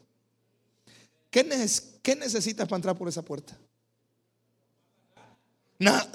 [1.30, 3.56] ¿Qué, necesitas para entrar por esa puerta?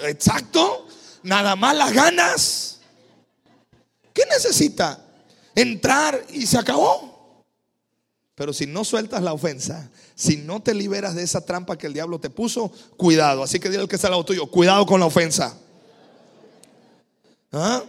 [0.00, 0.88] exacto,
[1.22, 2.80] nada más las ganas.
[4.12, 4.98] ¿Qué necesita?
[5.54, 7.44] Entrar y se acabó.
[8.34, 11.92] Pero si no sueltas la ofensa, si no te liberas de esa trampa que el
[11.92, 13.44] diablo te puso, cuidado.
[13.44, 15.56] Así que dile al que está al lado tuyo, cuidado con la ofensa.
[17.52, 17.82] ¿Ah?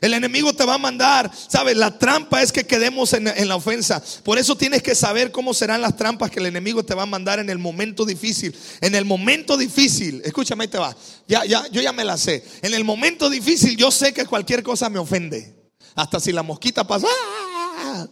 [0.00, 1.76] El enemigo te va a mandar, ¿sabes?
[1.76, 4.02] La trampa es que quedemos en, la ofensa.
[4.22, 7.06] Por eso tienes que saber cómo serán las trampas que el enemigo te va a
[7.06, 8.54] mandar en el momento difícil.
[8.80, 10.96] En el momento difícil, escúchame, ahí te va.
[11.26, 12.44] Ya, ya, yo ya me la sé.
[12.62, 15.56] En el momento difícil, yo sé que cualquier cosa me ofende.
[15.96, 17.08] Hasta si la mosquita pasa.
[17.10, 18.06] ¡ah!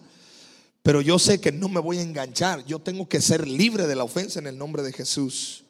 [0.82, 2.64] Pero yo sé que no me voy a enganchar.
[2.64, 5.65] Yo tengo que ser libre de la ofensa en el nombre de Jesús.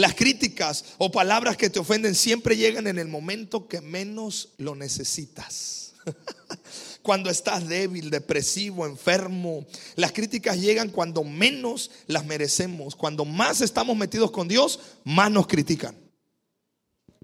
[0.00, 4.74] Las críticas o palabras que te ofenden siempre llegan en el momento que menos lo
[4.74, 5.92] necesitas.
[7.02, 9.66] cuando estás débil, depresivo, enfermo.
[9.96, 12.96] Las críticas llegan cuando menos las merecemos.
[12.96, 15.94] Cuando más estamos metidos con Dios, más nos critican.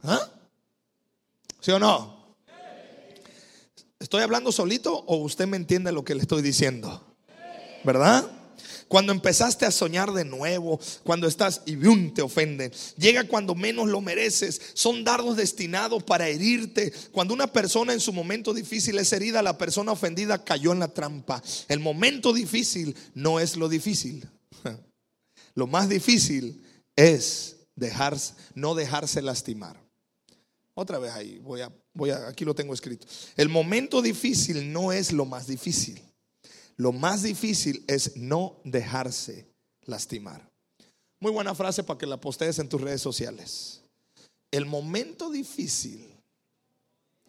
[0.03, 0.31] ¿Ah?
[1.61, 2.37] ¿Sí o no?
[3.99, 7.17] ¿Estoy hablando solito o usted me entiende lo que le estoy diciendo?
[7.85, 8.31] ¿Verdad?
[8.89, 11.77] Cuando empezaste a soñar de nuevo, cuando estás y
[12.11, 12.71] te ofenden.
[12.97, 14.61] Llega cuando menos lo mereces.
[14.75, 16.93] Son dardos destinados para herirte.
[17.11, 20.89] Cuando una persona en su momento difícil es herida, la persona ofendida cayó en la
[20.89, 21.43] trampa.
[21.69, 24.29] El momento difícil no es lo difícil.
[25.55, 26.63] Lo más difícil
[26.95, 29.83] es dejarse, no dejarse lastimar.
[30.75, 33.07] Otra vez ahí, voy a, voy a, aquí lo tengo escrito.
[33.37, 36.03] El momento difícil no es lo más difícil.
[36.77, 39.47] Lo más difícil es no dejarse
[39.83, 40.51] lastimar.
[41.19, 43.83] Muy buena frase para que la postees en tus redes sociales.
[44.51, 46.15] El momento difícil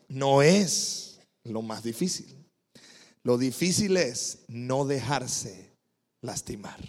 [0.09, 2.35] no es lo más difícil.
[3.23, 5.71] Lo difícil es no dejarse
[6.21, 6.79] lastimar.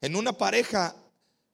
[0.00, 0.96] En una pareja,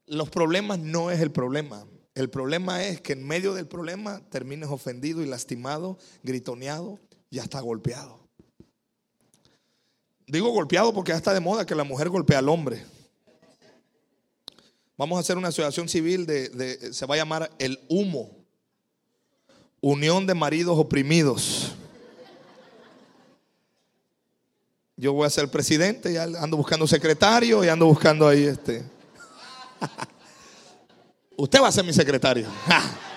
[0.07, 1.87] los problemas no es el problema.
[2.15, 6.99] El problema es que en medio del problema termines ofendido y lastimado, gritoneado
[7.31, 8.28] y hasta golpeado.
[10.29, 12.85] Digo golpeado porque ya está de moda que la mujer golpea al hombre.
[14.99, 18.31] Vamos a hacer una asociación civil de, se va a llamar el humo.
[19.81, 21.73] Unión de maridos oprimidos.
[24.97, 28.85] Yo voy a ser presidente, ya ando buscando secretario y ando buscando ahí este.
[31.37, 32.47] Usted va a ser mi secretario.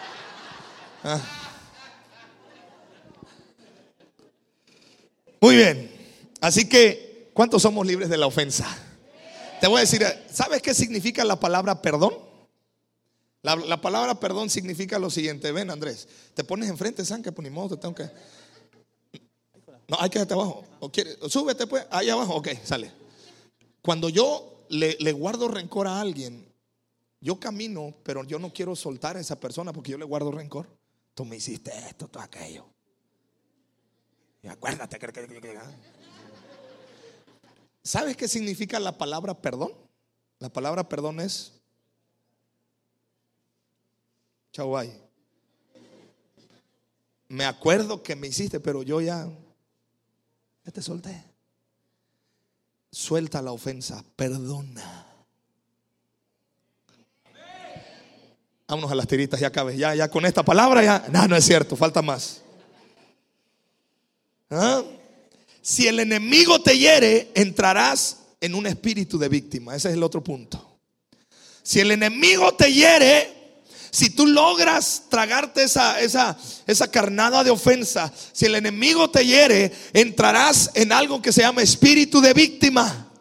[1.04, 1.19] Ah.
[5.41, 6.01] Muy bien.
[6.42, 8.68] Así que, ¿cuántos somos libres de la ofensa?
[9.62, 12.16] Te voy a decir, ¿sabes qué significa la palabra perdón?
[13.44, 15.52] La, la palabra perdón significa lo siguiente.
[15.52, 18.10] Ven, Andrés, te pones enfrente, San, que ni modo te tengo que.
[19.88, 20.64] No, hay que quedarte abajo.
[20.80, 22.36] O quiere, súbete pues, ahí abajo.
[22.36, 22.92] Ok, sale.
[23.82, 26.52] Cuando yo le, le guardo rencor a alguien,
[27.20, 30.68] yo camino, pero yo no quiero soltar a esa persona porque yo le guardo rencor.
[31.14, 32.66] Tú me hiciste esto, todo aquello.
[34.42, 36.01] Y acuérdate que-
[37.84, 39.74] ¿Sabes qué significa la palabra perdón?
[40.39, 41.62] La palabra perdón es
[44.52, 44.91] Chawai.
[47.30, 49.28] Me acuerdo que me hiciste, pero yo ya,
[50.65, 51.24] ya te solté.
[52.91, 55.08] Suelta la ofensa, perdona.
[58.67, 59.78] Vámonos a las tiritas, ya acabé.
[59.78, 61.06] Ya, ya con esta palabra ya.
[61.10, 62.41] No, no es cierto, falta más.
[64.50, 64.84] ¿Ah?
[65.62, 69.76] Si el enemigo te hiere, entrarás en un espíritu de víctima.
[69.76, 70.80] Ese es el otro punto.
[71.63, 73.41] Si el enemigo te hiere,
[73.91, 79.71] si tú logras tragarte esa, esa, esa carnada de ofensa, si el enemigo te hiere,
[79.93, 83.12] entrarás en algo que se llama espíritu de víctima.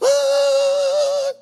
[0.00, 1.32] Ah,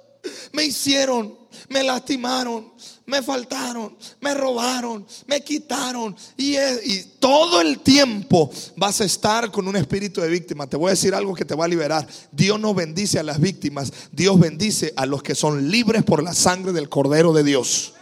[0.53, 1.39] me hicieron,
[1.69, 2.75] me lastimaron,
[3.11, 6.17] me faltaron, me robaron, me quitaron.
[6.37, 10.67] Y, y todo el tiempo vas a estar con un espíritu de víctima.
[10.67, 12.07] Te voy a decir algo que te va a liberar.
[12.33, 16.33] Dios no bendice a las víctimas, Dios bendice a los que son libres por la
[16.33, 17.95] sangre del Cordero de Dios.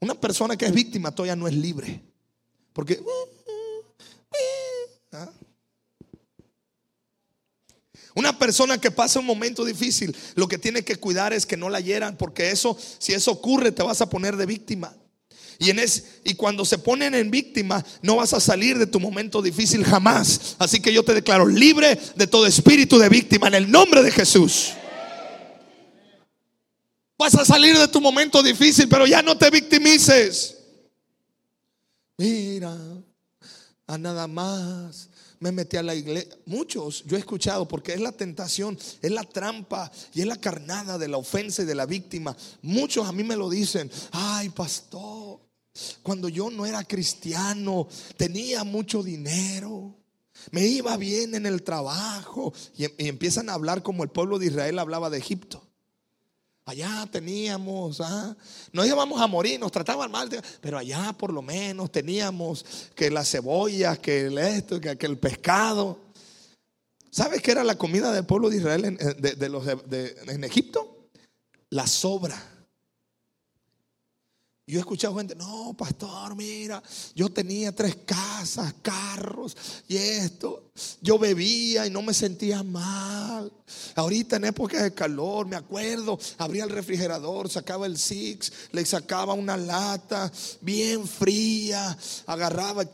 [0.00, 2.00] Una persona que es víctima todavía no es libre.
[2.72, 3.02] Porque...
[5.12, 5.28] ¿Ah?
[8.18, 11.70] Una persona que pasa un momento difícil, lo que tiene que cuidar es que no
[11.70, 14.92] la hieran, porque eso, si eso ocurre, te vas a poner de víctima.
[15.60, 18.98] Y, en es, y cuando se ponen en víctima, no vas a salir de tu
[18.98, 20.56] momento difícil jamás.
[20.58, 24.10] Así que yo te declaro libre de todo espíritu de víctima en el nombre de
[24.10, 24.72] Jesús.
[27.16, 30.56] Vas a salir de tu momento difícil, pero ya no te victimices.
[32.16, 32.76] Mira,
[33.86, 35.07] a nada más
[35.40, 36.36] me metí a la iglesia.
[36.46, 40.98] Muchos yo he escuchado porque es la tentación, es la trampa y es la carnada
[40.98, 42.36] de la ofensa y de la víctima.
[42.62, 45.40] Muchos a mí me lo dicen, ay pastor,
[46.02, 49.94] cuando yo no era cristiano, tenía mucho dinero.
[50.50, 54.46] Me iba bien en el trabajo y, y empiezan a hablar como el pueblo de
[54.46, 55.67] Israel hablaba de Egipto.
[56.68, 58.36] Allá teníamos, ah,
[58.72, 60.28] no íbamos a morir, nos trataban mal,
[60.60, 62.62] pero allá por lo menos teníamos
[62.94, 65.98] que las cebollas, que el esto, que, el pescado.
[67.10, 71.08] ¿Sabes qué era la comida del pueblo de Israel en, de, los de- en Egipto?
[71.70, 72.38] La sobra.
[74.68, 76.82] Yo he escuchado gente, no, pastor, mira,
[77.14, 79.56] yo tenía tres casas, carros
[79.88, 80.72] y esto.
[81.00, 83.50] Yo bebía y no me sentía mal.
[83.94, 89.32] Ahorita en época de calor, me acuerdo, abría el refrigerador, sacaba el Six, le sacaba
[89.32, 92.84] una lata bien fría, agarraba,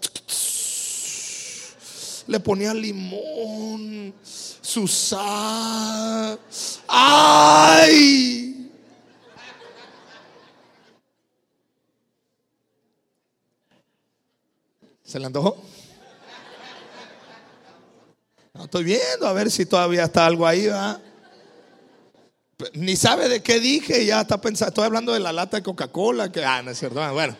[2.29, 6.39] le ponía limón, su sal.
[6.87, 8.54] ¡Ay!
[15.15, 15.57] ¿Se le antojó?
[18.53, 21.01] No, estoy viendo a ver si todavía está algo ahí, ¿verdad?
[22.73, 24.71] Ni sabe de qué dije ya está pensando.
[24.71, 26.33] Estoy hablando de la lata de Coca-Cola.
[26.33, 27.01] Que, ah, no es cierto.
[27.01, 27.37] Ah, Bueno,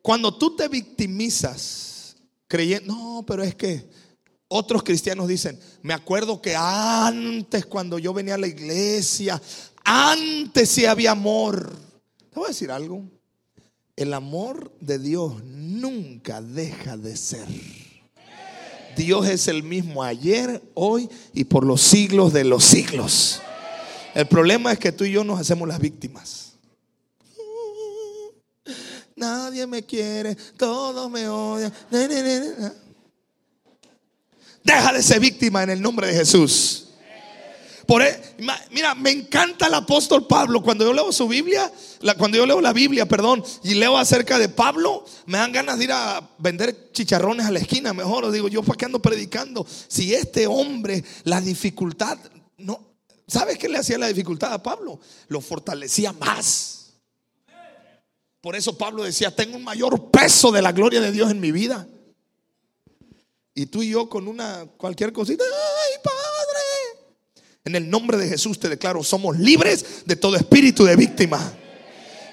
[0.00, 2.16] cuando tú te victimizas
[2.48, 3.86] creyendo, no, pero es que
[4.48, 9.38] otros cristianos dicen, me acuerdo que antes cuando yo venía a la iglesia,
[9.84, 11.70] antes sí había amor.
[12.30, 13.19] Te voy a decir algo.
[14.00, 17.46] El amor de Dios nunca deja de ser.
[18.96, 23.42] Dios es el mismo ayer, hoy y por los siglos de los siglos.
[24.14, 26.54] El problema es que tú y yo nos hacemos las víctimas.
[29.14, 31.70] Nadie me quiere, todos me odian.
[34.64, 36.79] Deja de ser víctima en el nombre de Jesús.
[37.98, 38.36] E-
[38.70, 40.62] mira, me encanta el apóstol Pablo.
[40.62, 41.70] Cuando yo leo su Biblia,
[42.16, 45.84] cuando yo leo la Biblia, perdón, y leo acerca de Pablo, me dan ganas de
[45.84, 47.92] ir a vender chicharrones a la esquina.
[47.92, 49.66] Mejor os digo, yo para qué ando predicando.
[49.88, 52.16] Si este hombre, la dificultad,
[52.58, 52.80] no,
[53.26, 55.00] ¿sabes qué le hacía la dificultad a Pablo?
[55.26, 56.92] Lo fortalecía más.
[58.40, 61.50] Por eso Pablo decía, tengo un mayor peso de la gloria de Dios en mi
[61.50, 61.88] vida.
[63.52, 66.29] Y tú y yo con una cualquier cosita, ay Padre.
[67.70, 71.56] En el nombre de Jesús te declaro, somos libres de todo espíritu de víctima.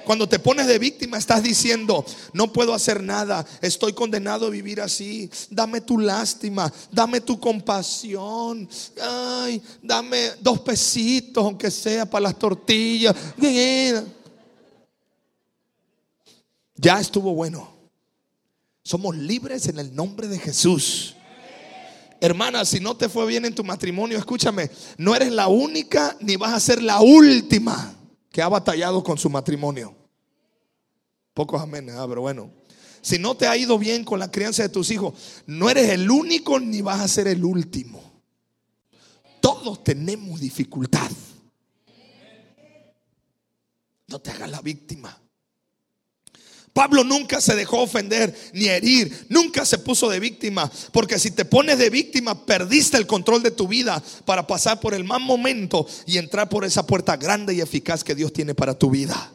[0.03, 4.81] Cuando te pones de víctima estás diciendo, no puedo hacer nada, estoy condenado a vivir
[4.81, 5.29] así.
[5.51, 8.67] Dame tu lástima, dame tu compasión.
[8.99, 13.15] Ay, dame dos pesitos, aunque sea para las tortillas.
[16.77, 17.77] Ya estuvo bueno.
[18.81, 21.16] Somos libres en el nombre de Jesús.
[22.19, 26.35] Hermana, si no te fue bien en tu matrimonio, escúchame, no eres la única ni
[26.35, 27.95] vas a ser la última
[28.31, 29.95] que ha batallado con su matrimonio.
[31.33, 32.51] Pocos amén, ah, pero bueno.
[33.01, 35.13] Si no te ha ido bien con la crianza de tus hijos,
[35.45, 38.01] no eres el único ni vas a ser el último.
[39.39, 41.09] Todos tenemos dificultad.
[44.07, 45.17] No te hagas la víctima.
[46.73, 51.45] Pablo nunca se dejó ofender ni herir, nunca se puso de víctima, porque si te
[51.45, 55.87] pones de víctima, perdiste el control de tu vida para pasar por el mal momento
[56.05, 59.31] y entrar por esa puerta grande y eficaz que Dios tiene para tu vida.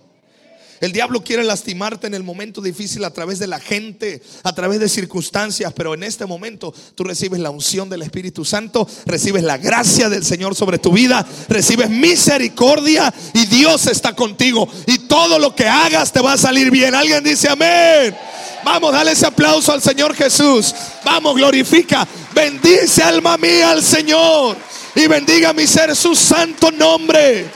[0.83, 4.80] El diablo quiere lastimarte en el momento difícil a través de la gente, a través
[4.80, 9.59] de circunstancias, pero en este momento tú recibes la unción del Espíritu Santo, recibes la
[9.59, 15.55] gracia del Señor sobre tu vida, recibes misericordia y Dios está contigo y todo lo
[15.55, 16.97] que hagas te va a salir bien.
[16.97, 18.16] Alguien dice amén.
[18.64, 20.74] Vamos, dale ese aplauso al Señor Jesús.
[21.05, 22.09] Vamos, glorifica.
[22.35, 24.57] Bendice alma mía al Señor
[24.97, 27.47] y bendiga mi ser su santo nombre.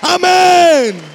[0.00, 1.11] Amén.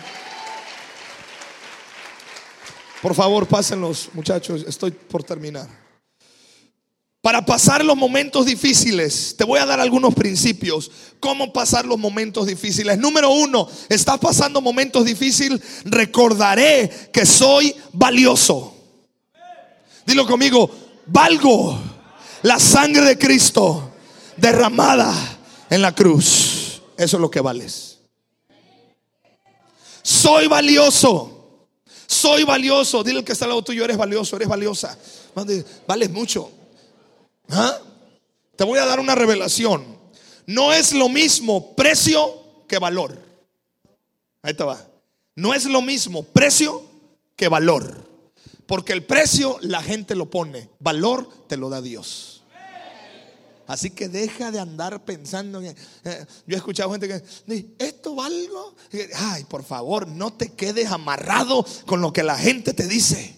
[3.07, 4.65] Por favor, pásenlos, muchachos.
[4.67, 5.65] Estoy por terminar.
[7.21, 10.91] Para pasar los momentos difíciles, te voy a dar algunos principios.
[11.21, 12.97] ¿Cómo pasar los momentos difíciles?
[12.97, 18.75] Número uno, estás pasando momentos difíciles, recordaré que soy valioso.
[20.05, 20.69] Dilo conmigo,
[21.05, 21.79] valgo
[22.41, 23.93] la sangre de Cristo
[24.35, 25.13] derramada
[25.69, 26.81] en la cruz.
[26.97, 27.99] Eso es lo que vales.
[30.03, 31.36] Soy valioso.
[32.07, 33.03] Soy valioso.
[33.03, 34.97] Dile al que está al lado tuyo, eres valioso, eres valiosa.
[35.85, 36.49] Vales mucho.
[37.49, 37.77] ¿Ah?
[38.55, 39.85] Te voy a dar una revelación.
[40.45, 43.21] No es lo mismo precio que valor.
[44.41, 44.83] Ahí te va.
[45.35, 46.83] No es lo mismo precio
[47.35, 48.07] que valor.
[48.65, 50.69] Porque el precio la gente lo pone.
[50.79, 52.36] Valor te lo da Dios.
[53.67, 55.61] Así que deja de andar pensando.
[55.61, 58.75] En, eh, yo he escuchado gente que dice, ¿esto valgo?
[59.15, 63.35] Ay, por favor, no te quedes amarrado con lo que la gente te dice.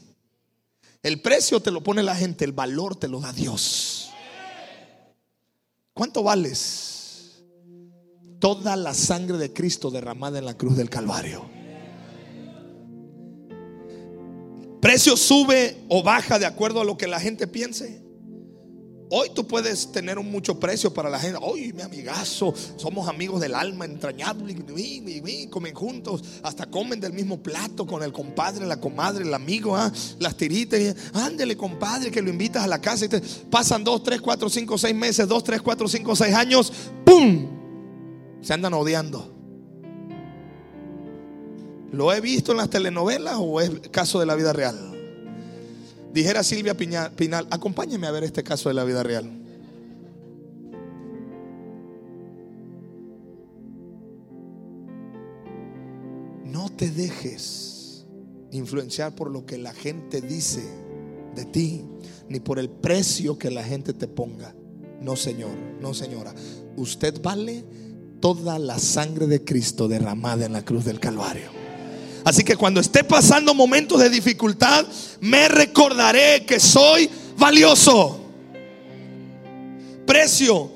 [1.01, 4.11] El precio te lo pone la gente, el valor te lo da Dios.
[5.93, 7.43] ¿Cuánto vales?
[8.39, 11.49] Toda la sangre de Cristo derramada en la cruz del Calvario.
[14.79, 18.08] Precio sube o baja de acuerdo a lo que la gente piense.
[19.11, 21.39] Hoy tú puedes tener un mucho precio para la gente.
[21.41, 24.55] Hoy mi amigazo, somos amigos del alma entrañable.
[25.49, 29.91] Comen juntos, hasta comen del mismo plato con el compadre, la comadre, el amigo, ¿ah?
[30.19, 30.95] las tiritas.
[31.13, 34.77] Ándele, compadre, que lo invitas a la casa y te pasan dos, tres, cuatro, cinco,
[34.77, 36.71] seis meses, dos, tres, cuatro, cinco, seis años.
[37.03, 37.47] ¡Pum!
[38.41, 39.35] Se andan odiando.
[41.91, 44.98] ¿Lo he visto en las telenovelas o es caso de la vida real?
[46.13, 49.29] Dijera Silvia Pinal, acompáñeme a ver este caso de la vida real.
[56.45, 58.07] No te dejes
[58.51, 60.63] influenciar por lo que la gente dice
[61.35, 61.85] de ti,
[62.27, 64.55] ni por el precio que la gente te ponga.
[65.01, 66.33] No, Señor, no, señora.
[66.75, 67.63] Usted vale
[68.19, 71.58] toda la sangre de Cristo derramada en la cruz del Calvario.
[72.29, 74.85] Así que cuando esté pasando momentos de dificultad,
[75.19, 78.19] me recordaré que soy valioso.
[80.05, 80.69] Precio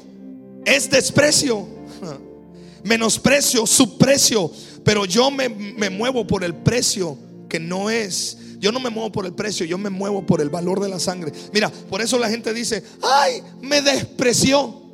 [0.66, 1.68] es desprecio.
[2.84, 4.52] Menosprecio, subprecio.
[4.84, 8.36] Pero yo me, me muevo por el precio que no es.
[8.58, 11.00] Yo no me muevo por el precio, yo me muevo por el valor de la
[11.00, 11.32] sangre.
[11.54, 14.92] Mira, por eso la gente dice, ay, me despreció.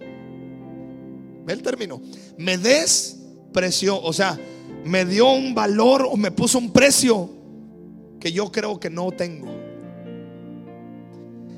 [1.46, 2.02] Ve el término.
[2.38, 4.02] Me despreció.
[4.02, 4.38] O sea,
[4.84, 7.30] me dio un valor o me puso un precio
[8.20, 9.48] que yo creo que no tengo.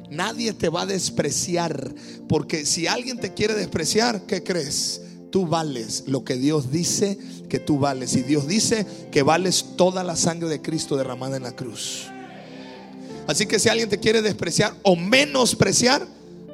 [0.09, 1.93] Nadie te va a despreciar,
[2.27, 5.01] porque si alguien te quiere despreciar, ¿qué crees?
[5.31, 7.17] Tú vales lo que Dios dice
[7.47, 8.15] que tú vales.
[8.15, 12.07] Y Dios dice que vales toda la sangre de Cristo derramada en la cruz.
[13.27, 16.05] Así que si alguien te quiere despreciar o menospreciar,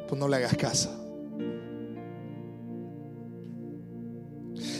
[0.07, 1.06] pues no le hagas caso.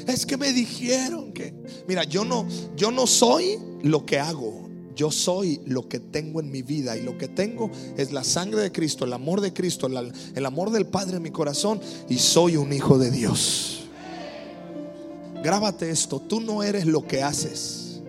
[0.08, 1.54] Es que me dijeron que
[1.88, 4.68] Mira, yo no yo no soy lo que hago.
[4.98, 8.62] Yo soy lo que tengo en mi vida y lo que tengo es la sangre
[8.62, 11.80] de Cristo, el amor de Cristo, el, amor del Padre en mi corazón
[12.10, 13.84] y soy un hijo de Dios.
[15.44, 18.02] Grábate esto, tú no eres lo que haces.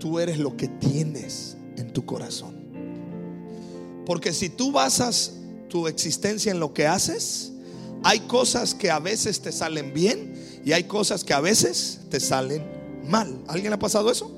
[0.00, 2.56] tú eres lo que tienes en tu corazón.
[4.04, 5.34] Porque si tú basas
[5.68, 7.52] tu existencia en lo que haces,
[8.02, 10.34] hay cosas que a veces te salen bien
[10.64, 12.62] y hay cosas que a veces te salen
[13.06, 13.42] mal.
[13.48, 14.30] ¿Alguien ha pasado eso?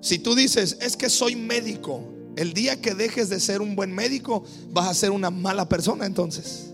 [0.00, 2.02] Si tú dices, es que soy médico,
[2.36, 6.04] el día que dejes de ser un buen médico, vas a ser una mala persona
[6.04, 6.70] entonces.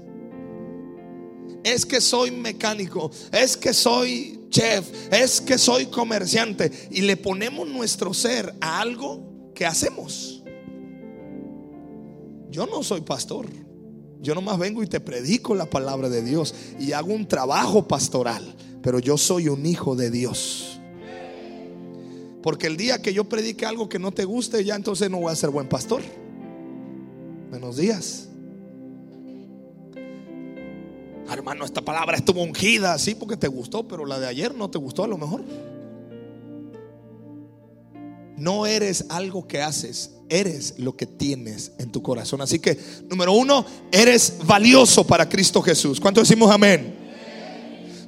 [1.63, 6.73] Es que soy mecánico, es que soy chef, es que soy comerciante.
[6.91, 10.43] Y le ponemos nuestro ser a algo que hacemos.
[12.51, 13.47] Yo no soy pastor.
[14.23, 18.55] Yo nomás vengo y te predico la palabra de Dios y hago un trabajo pastoral,
[18.83, 20.79] pero yo soy un hijo de Dios.
[22.43, 25.33] Porque el día que yo predique algo que no te guste, ya entonces no voy
[25.33, 26.03] a ser buen pastor.
[27.51, 28.29] Buenos días.
[31.31, 34.79] Hermano, esta palabra estuvo ungida, sí, porque te gustó, pero la de ayer no te
[34.79, 35.43] gustó a lo mejor.
[38.37, 42.41] No eres algo que haces, eres lo que tienes en tu corazón.
[42.41, 42.79] Así que,
[43.11, 46.01] número uno, eres valioso para Cristo Jesús.
[46.01, 46.95] ¿Cuánto decimos amén?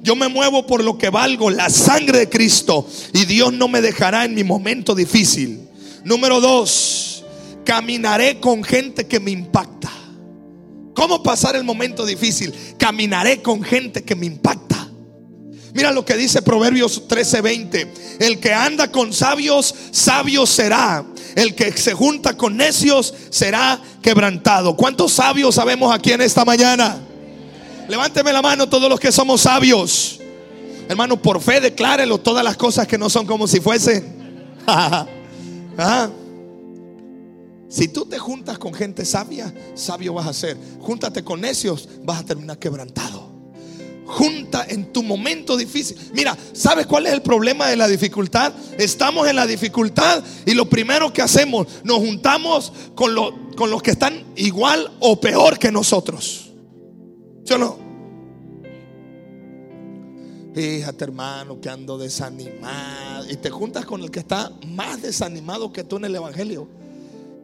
[0.01, 2.87] Yo me muevo por lo que valgo, la sangre de Cristo.
[3.13, 5.61] Y Dios no me dejará en mi momento difícil.
[6.03, 7.23] Número dos,
[7.63, 9.91] caminaré con gente que me impacta.
[10.93, 12.53] ¿Cómo pasar el momento difícil?
[12.77, 14.73] Caminaré con gente que me impacta.
[15.73, 17.87] Mira lo que dice Proverbios 13:20.
[18.19, 21.03] El que anda con sabios, sabio será.
[21.35, 24.75] El que se junta con necios será quebrantado.
[24.75, 26.97] ¿Cuántos sabios sabemos aquí en esta mañana?
[27.87, 30.19] Levánteme la mano todos los que somos sabios.
[30.87, 34.13] Hermano, por fe declárelo todas las cosas que no son como si fuesen.
[34.67, 36.09] ¿Ah?
[37.69, 40.57] Si tú te juntas con gente sabia, sabio vas a ser.
[40.79, 43.32] Júntate con necios, vas a terminar quebrantado.
[44.13, 45.97] Junta en tu momento difícil.
[46.13, 48.53] Mira, ¿sabes cuál es el problema de la dificultad?
[48.77, 53.15] Estamos en la dificultad y lo primero que hacemos, nos juntamos con,
[53.55, 56.51] con los que están igual o peor que nosotros.
[57.43, 57.79] ¿Sí no?
[60.53, 63.29] Fíjate, hermano, que ando desanimado.
[63.31, 66.67] Y te juntas con el que está más desanimado que tú en el Evangelio.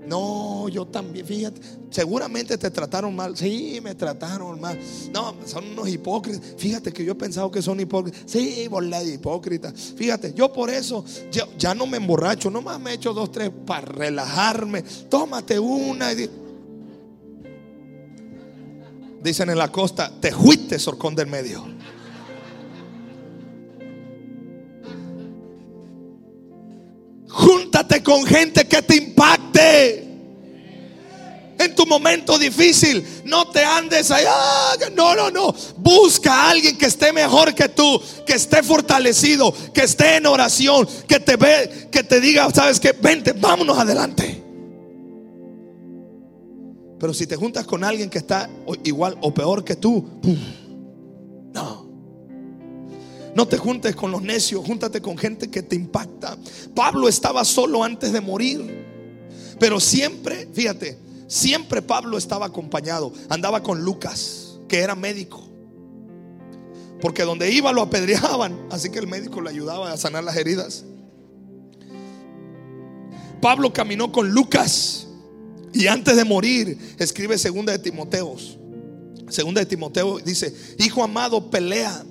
[0.10, 3.38] No, yo también, fíjate, seguramente te trataron mal.
[3.38, 4.80] Sí, me trataron mal.
[5.14, 6.56] No, son unos hipócritas.
[6.58, 8.24] Fíjate que yo he pensado que son hipócritas.
[8.26, 9.74] Sí, bola de hipócritas.
[9.96, 11.06] Fíjate, yo por eso
[11.58, 14.84] ya no me emborracho, nomás me echo dos, tres para relajarme.
[15.10, 16.30] Tómate una y
[19.22, 21.79] Dicen en la costa, te juiste, sorcón del medio.
[28.04, 30.06] Con gente que te impacte.
[31.60, 34.34] En tu momento difícil, no te andes allá.
[34.96, 35.54] No, no, no.
[35.78, 40.88] Busca a alguien que esté mejor que tú, que esté fortalecido, que esté en oración,
[41.08, 44.42] que te ve, que te diga, sabes que, vente, vámonos adelante.
[47.00, 48.50] Pero si te juntas con alguien que está
[48.86, 50.59] igual o peor que tú, no.
[53.36, 56.38] No te juntes con los necios, júntate con gente que te impacta.
[56.76, 58.86] Pablo estaba solo antes de morir.
[59.60, 63.14] Pero siempre, fíjate, siempre Pablo estaba acompañado.
[63.30, 65.44] Andaba con Lucas, que era médico.
[67.02, 68.68] Porque donde iba lo apedreaban.
[68.72, 70.86] Así que el médico le ayudaba a sanar las heridas.
[73.42, 75.08] Pablo caminó con Lucas.
[75.72, 78.58] Y antes de morir, escribe segunda de Timoteos.
[79.30, 82.04] Segunda de Timoteo dice, hijo amado, pelea.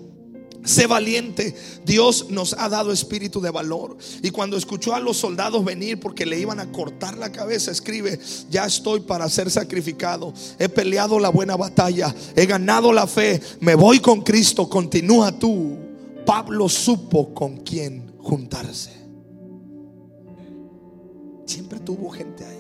[0.65, 1.55] Sé valiente,
[1.85, 3.97] Dios nos ha dado espíritu de valor.
[4.23, 8.19] Y cuando escuchó a los soldados venir porque le iban a cortar la cabeza, escribe,
[8.51, 10.35] ya estoy para ser sacrificado.
[10.59, 15.79] He peleado la buena batalla, he ganado la fe, me voy con Cristo, continúa tú.
[16.27, 18.93] Pablo supo con quién juntarse.
[21.47, 22.59] Siempre tuvo gente ahí.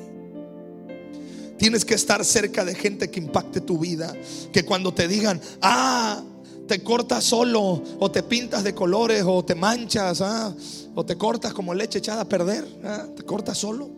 [1.59, 4.14] Tienes que estar cerca de gente que impacte tu vida.
[4.53, 6.22] Que cuando te digan, ah,
[6.69, 10.55] te cortas solo, o te pintas de colores, o te manchas, ah,
[10.95, 13.89] o te cortas como leche echada a perder, ah, te cortas solo.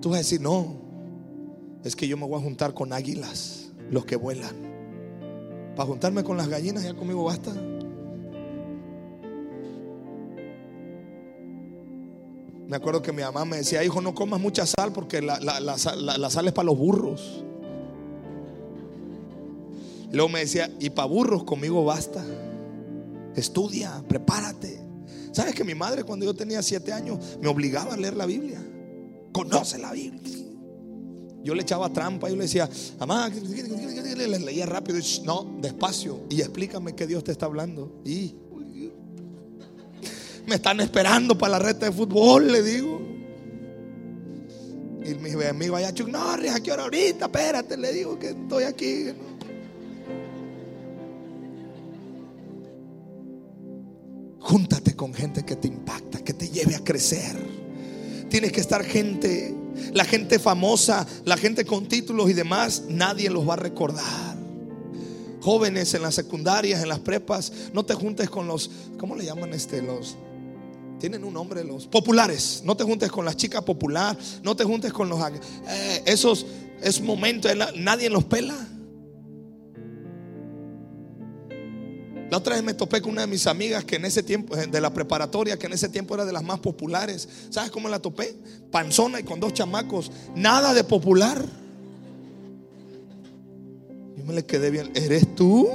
[0.00, 0.76] Tú vas a decir, no,
[1.84, 4.54] es que yo me voy a juntar con águilas, los que vuelan.
[5.76, 7.52] Para juntarme con las gallinas, ya conmigo basta.
[12.66, 15.40] Me acuerdo que mi mamá me decía, hijo, no comas mucha sal porque la,
[15.76, 17.44] sal, es para los burros.
[20.12, 22.24] Luego me decía, y para burros conmigo basta.
[23.36, 24.80] Estudia, prepárate.
[25.32, 28.60] ¿Sabes que mi madre cuando yo tenía siete años me obligaba a leer la Biblia?
[29.32, 30.38] Conoce la Biblia.
[31.42, 34.98] Yo le echaba trampa, yo le decía, mamá, le leía rápido.
[35.24, 36.20] No, despacio.
[36.28, 38.02] Y explícame que Dios te está hablando.
[38.04, 38.34] Y
[40.46, 43.00] Me están esperando para la red de fútbol, le digo.
[45.04, 47.26] Y mi amigo allá, Norris, ¿a qué hora ahorita?
[47.26, 49.06] Espérate, le digo que estoy aquí.
[54.50, 57.36] Júntate con gente que te impacta, que te lleve a crecer.
[58.28, 59.54] Tienes que estar gente,
[59.92, 64.36] la gente famosa, la gente con títulos y demás, nadie los va a recordar.
[65.40, 69.54] Jóvenes en las secundarias, en las prepas, no te juntes con los, ¿cómo le llaman
[69.54, 69.82] este?
[69.82, 70.16] Los,
[70.98, 72.62] tienen un nombre los populares.
[72.64, 75.20] No te juntes con las chicas popular, no te juntes con los
[75.68, 76.44] eh, esos
[76.82, 78.56] es momentos, nadie los pela.
[82.30, 84.80] La otra vez me topé con una de mis amigas que en ese tiempo, de
[84.80, 87.28] la preparatoria, que en ese tiempo era de las más populares.
[87.50, 88.36] ¿Sabes cómo la topé?
[88.70, 90.12] Panzona y con dos chamacos.
[90.36, 91.44] Nada de popular.
[94.16, 94.92] Yo me le quedé bien.
[94.94, 95.68] ¿Eres tú?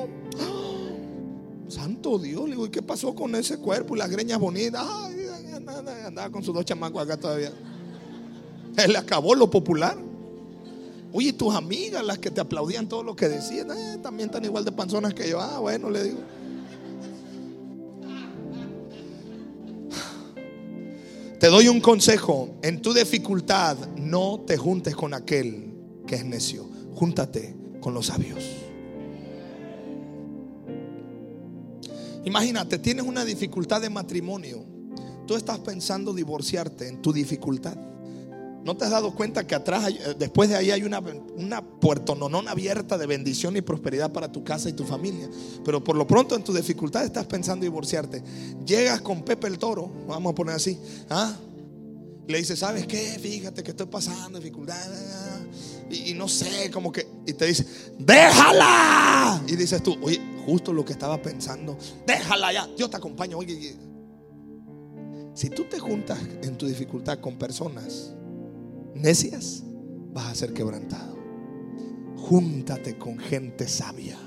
[1.68, 4.86] Santo Dios, le digo, ¿y qué pasó con ese cuerpo y las greñas bonitas?
[4.89, 5.28] Ay,
[6.06, 7.51] andaba con sus dos chamacos acá todavía.
[8.78, 9.97] Él le acabó lo popular.
[11.12, 14.64] Oye, tus amigas, las que te aplaudían todo lo que decían, eh, también están igual
[14.64, 15.41] de panzonas que yo.
[15.41, 16.20] Ah, bueno, le digo.
[21.45, 22.55] Te doy un consejo.
[22.63, 25.75] En tu dificultad no te juntes con aquel
[26.07, 26.67] que es necio.
[26.95, 28.43] Júntate con los sabios.
[32.23, 34.65] Imagínate, tienes una dificultad de matrimonio.
[35.27, 37.77] Tú estás pensando divorciarte en tu dificultad.
[38.66, 42.47] ¿No te has dado cuenta que atrás, eh, después de ahí hay una, una puertononón
[42.47, 45.30] abierta de bendición y prosperidad para tu casa y tu familia?
[45.63, 48.24] Pero por lo pronto en tu dificultad estás pensando divorciarte.
[48.66, 50.80] Llegas con Pepe el Toro, vamos a poner así.
[51.11, 51.36] ¿ah?
[52.28, 53.20] Le dices, ¿sabes qué?
[53.22, 54.76] Fíjate que estoy pasando dificultad.
[55.91, 57.07] Y, no sé, como que.
[57.28, 57.68] Y te dice,
[57.99, 59.43] ¡déjala!
[59.47, 63.38] Y dices tú, oye, justo lo que estaba pensando, déjala ya, Dios te acompaña.
[63.38, 63.76] Oye,
[65.36, 68.14] si tú te juntas en tu dificultad con personas
[68.95, 69.63] necias,
[70.13, 71.15] vas a ser quebrantado.
[72.17, 74.17] Júntate con gente sabia.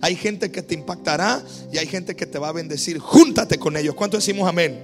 [0.00, 1.42] Hay gente que te impactará
[1.72, 2.98] y hay gente que te va a bendecir.
[2.98, 3.94] Júntate con ellos.
[3.94, 4.82] ¿Cuánto decimos amén?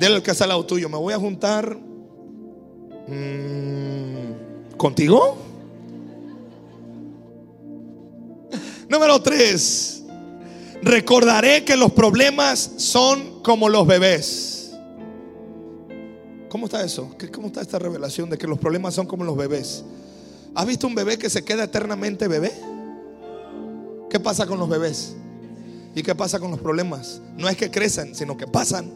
[0.00, 0.88] Dile al que está al lado tuyo.
[0.88, 1.76] Me voy a juntar
[3.08, 5.36] mm, contigo.
[8.88, 10.02] Número tres.
[10.82, 14.55] Recordaré que los problemas son como los bebés.
[16.48, 17.14] ¿Cómo está eso?
[17.34, 19.84] ¿Cómo está esta revelación de que los problemas son como los bebés?
[20.54, 22.52] ¿Has visto un bebé que se queda eternamente bebé?
[24.08, 25.16] ¿Qué pasa con los bebés?
[25.94, 27.20] ¿Y qué pasa con los problemas?
[27.36, 28.90] No es que crecen, sino que pasan.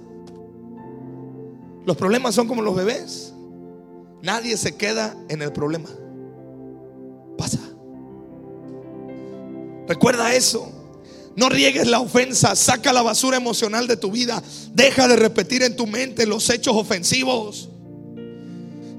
[1.84, 3.32] Los problemas son como los bebés.
[4.22, 5.88] Nadie se queda en el problema.
[7.36, 7.58] Pasa.
[9.88, 10.79] Recuerda eso.
[11.36, 14.42] No riegues la ofensa, saca la basura emocional de tu vida.
[14.74, 17.68] Deja de repetir en tu mente los hechos ofensivos.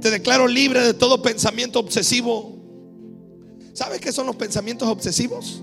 [0.02, 2.58] Te declaro libre de todo pensamiento obsesivo.
[3.74, 5.62] ¿Sabes qué son los pensamientos obsesivos?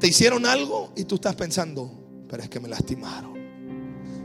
[0.00, 1.90] Te hicieron algo y tú estás pensando,
[2.28, 3.34] pero es que me lastimaron.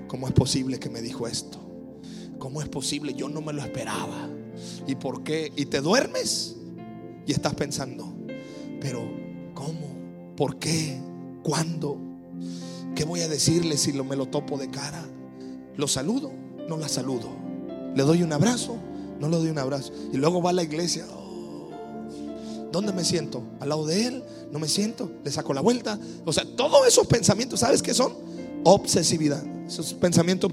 [0.08, 1.60] ¿Cómo es posible que me dijo esto?
[2.38, 3.14] ¿Cómo es posible?
[3.14, 4.30] Yo no me lo esperaba.
[4.88, 5.52] ¿Y por qué?
[5.56, 6.56] Y te duermes
[7.26, 8.14] y estás pensando,
[8.80, 9.02] pero
[9.54, 10.34] ¿cómo?
[10.36, 11.00] ¿Por qué?
[11.44, 11.98] ¿Cuándo?
[12.96, 15.04] ¿Qué voy a decirle si lo, me lo topo de cara?
[15.78, 16.32] ¿Lo saludo?
[16.68, 17.30] No la saludo.
[17.96, 18.76] ¿Le doy un abrazo?
[19.20, 19.92] No le doy un abrazo.
[20.12, 21.06] Y luego va a la iglesia.
[22.72, 23.44] ¿Dónde me siento?
[23.60, 24.24] ¿Al lado de él?
[24.52, 25.12] ¿No me siento?
[25.24, 26.00] ¿Le saco la vuelta?
[26.26, 28.14] O sea, todos esos pensamientos, ¿sabes qué son?
[28.64, 29.44] Obsesividad.
[29.68, 30.52] Esos pensamientos.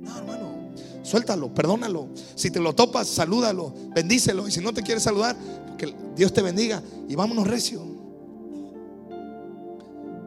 [0.00, 0.70] No, hermano.
[1.02, 2.08] Suéltalo, perdónalo.
[2.34, 4.46] Si te lo topas, salúdalo, bendícelo.
[4.48, 5.36] Y si no te quiere saludar,
[5.78, 6.82] que Dios te bendiga.
[7.08, 7.95] Y vámonos recio.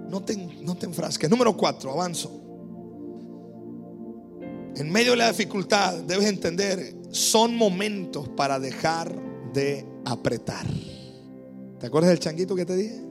[0.10, 1.30] No te, no enfrasques.
[1.30, 2.32] Número cuatro, avanzo.
[4.76, 9.14] En medio de la dificultad debes entender, son momentos para dejar
[9.53, 10.66] de apretar.
[11.80, 13.01] ¿Te acuerdas del changuito que te dije?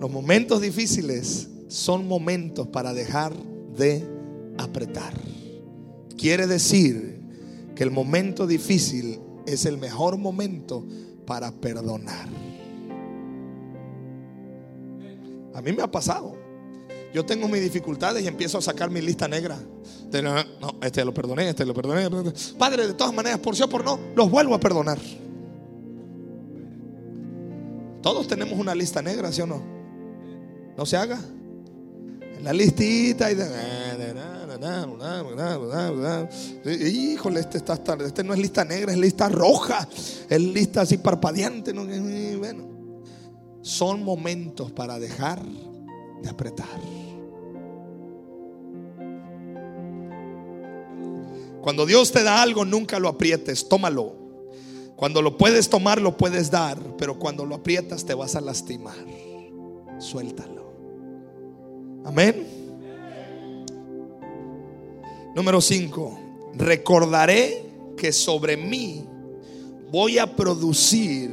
[0.00, 3.32] Los momentos difíciles son momentos para dejar
[3.76, 4.04] de
[4.58, 5.14] apretar.
[6.16, 7.20] Quiere decir
[7.74, 10.86] que el momento difícil es el mejor momento
[11.26, 12.51] para perdonar.
[15.54, 16.36] A mí me ha pasado.
[17.12, 19.58] Yo tengo mis dificultades y empiezo a sacar mi lista negra.
[19.58, 22.08] no, este lo perdoné, este lo perdoné.
[22.58, 24.98] Padre, de todas maneras, por sí o por no, los vuelvo a perdonar.
[28.00, 29.62] Todos tenemos una lista negra, ¿sí o no?
[30.76, 31.20] No se haga.
[32.42, 33.44] La listita y de.
[36.64, 37.74] Híjole, este, está,
[38.04, 39.86] este no es lista negra, es lista roja.
[40.28, 41.72] Es lista así parpadeante.
[41.72, 42.71] Bueno
[43.62, 45.42] son momentos para dejar
[46.22, 46.80] de apretar.
[51.62, 54.14] Cuando Dios te da algo, nunca lo aprietes, tómalo.
[54.96, 58.96] Cuando lo puedes tomar, lo puedes dar, pero cuando lo aprietas te vas a lastimar.
[59.98, 60.72] Suéltalo.
[62.04, 62.46] Amén.
[65.36, 66.18] Número 5.
[66.54, 67.64] Recordaré
[67.96, 69.04] que sobre mí
[69.90, 71.30] voy a producir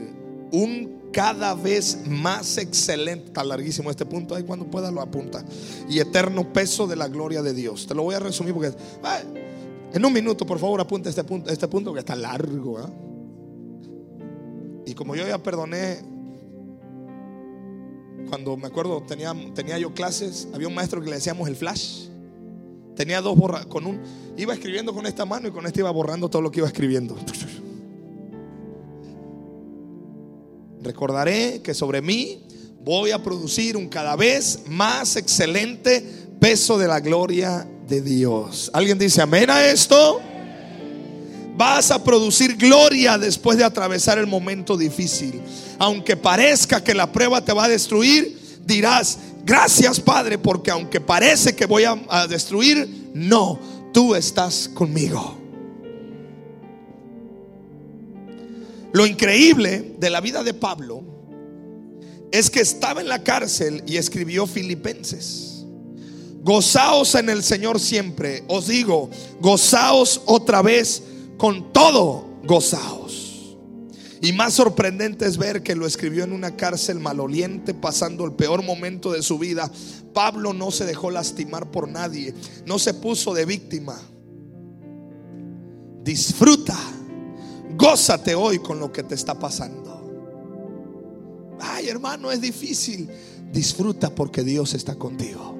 [0.51, 5.43] un cada vez más excelente, está larguísimo este punto, ahí cuando pueda lo apunta,
[5.89, 7.88] y eterno peso de la gloria de Dios.
[7.88, 8.72] Te lo voy a resumir porque
[9.93, 12.78] en un minuto, por favor, apunta este punto, este punto que está largo.
[12.78, 12.89] ¿ah?
[14.86, 15.99] Y como yo ya perdoné,
[18.30, 22.07] cuando me acuerdo tenía, tenía yo clases, había un maestro que le decíamos el flash.
[22.95, 24.01] Tenía dos borra con un
[24.38, 27.16] iba escribiendo con esta mano y con esta iba borrando todo lo que iba escribiendo.
[30.82, 32.41] Recordaré que sobre mí
[32.82, 36.05] voy a producir un cada vez más excelente
[36.39, 38.71] peso de la gloria de Dios.
[38.73, 40.21] ¿Alguien dice amén a esto?
[41.57, 45.41] Vas a producir gloria después de atravesar el momento difícil.
[45.77, 51.55] Aunque parezca que la prueba te va a destruir, dirás, gracias Padre, porque aunque parece
[51.55, 53.59] que voy a, a destruir, no,
[53.93, 55.38] tú estás conmigo.
[58.91, 61.03] Lo increíble de la vida de Pablo
[62.31, 65.65] es que estaba en la cárcel y escribió Filipenses.
[66.41, 68.43] Gozaos en el Señor siempre.
[68.47, 69.09] Os digo,
[69.39, 71.03] gozaos otra vez
[71.37, 73.57] con todo, gozaos.
[74.21, 78.63] Y más sorprendente es ver que lo escribió en una cárcel maloliente, pasando el peor
[78.63, 79.71] momento de su vida.
[80.13, 82.33] Pablo no se dejó lastimar por nadie,
[82.65, 83.97] no se puso de víctima.
[86.03, 86.77] Disfruta
[87.78, 89.89] Gózate hoy con lo que te está pasando.
[91.59, 93.09] Ay, hermano, es difícil.
[93.51, 95.55] Disfruta porque Dios está contigo.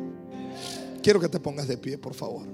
[1.02, 2.48] Quiero que te pongas de pie, por favor.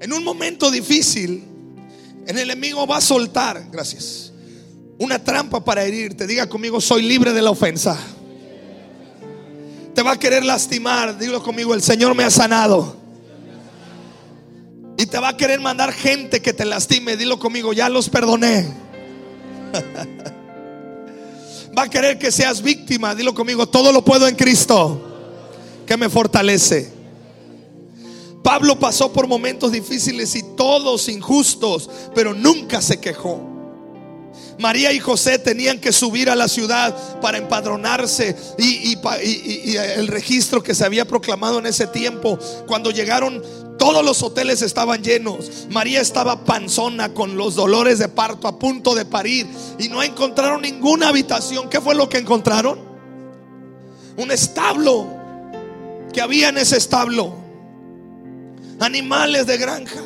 [0.00, 1.42] En un momento difícil,
[2.26, 4.32] el enemigo va a soltar, gracias,
[4.98, 6.26] una trampa para herirte.
[6.26, 7.98] Diga conmigo, soy libre de la ofensa
[9.98, 12.94] te va a querer lastimar, dilo conmigo, el Señor me ha sanado.
[14.96, 18.76] Y te va a querer mandar gente que te lastime, dilo conmigo, ya los perdoné.
[21.76, 25.02] Va a querer que seas víctima, dilo conmigo, todo lo puedo en Cristo,
[25.84, 26.92] que me fortalece.
[28.44, 33.47] Pablo pasó por momentos difíciles y todos injustos, pero nunca se quejó.
[34.58, 38.98] María y José tenían que subir a la ciudad para empadronarse y,
[39.76, 43.42] el registro que se había proclamado en ese tiempo, cuando llegaron
[43.78, 45.68] todos los hoteles estaban llenos.
[45.70, 49.46] María estaba panzona con los dolores de parto a punto de parir
[49.78, 51.70] y no encontraron ninguna habitación.
[51.70, 52.80] ¿Qué fue lo que encontraron?
[54.16, 55.06] Un establo
[56.12, 57.36] que había en ese establo.
[58.80, 60.02] Animales de granja.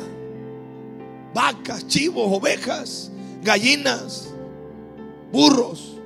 [1.33, 3.09] Vacas, chivos, ovejas,
[3.41, 4.32] gallinas
[5.33, 5.97] burros.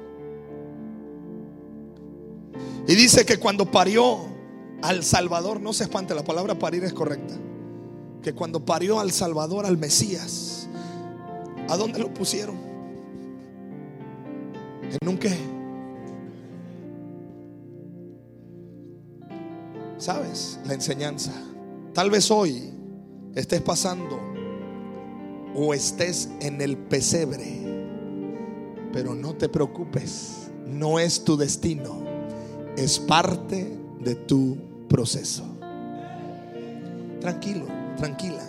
[2.87, 4.19] Y dice que cuando parió
[4.81, 7.35] al Salvador, no se espante, la palabra parir es correcta.
[8.23, 10.67] Que cuando parió al Salvador, al Mesías,
[11.67, 12.55] ¿a dónde lo pusieron?
[15.01, 15.37] ¿En un qué?
[19.97, 20.59] ¿Sabes?
[20.65, 21.33] La enseñanza.
[21.93, 22.71] Tal vez hoy
[23.35, 24.17] estés pasando
[25.53, 27.67] o estés en el pesebre
[28.97, 32.03] pero no te preocupes, no es tu destino,
[32.75, 34.57] es parte de tu
[34.89, 35.45] proceso.
[37.21, 38.41] Tranquilo, tranquila.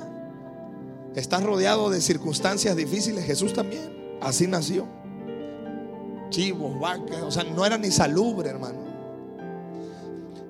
[1.15, 4.87] Estás rodeado de circunstancias difíciles, Jesús también, así nació.
[6.31, 8.79] Chivos, vacas, o sea, no era ni salubre, hermano.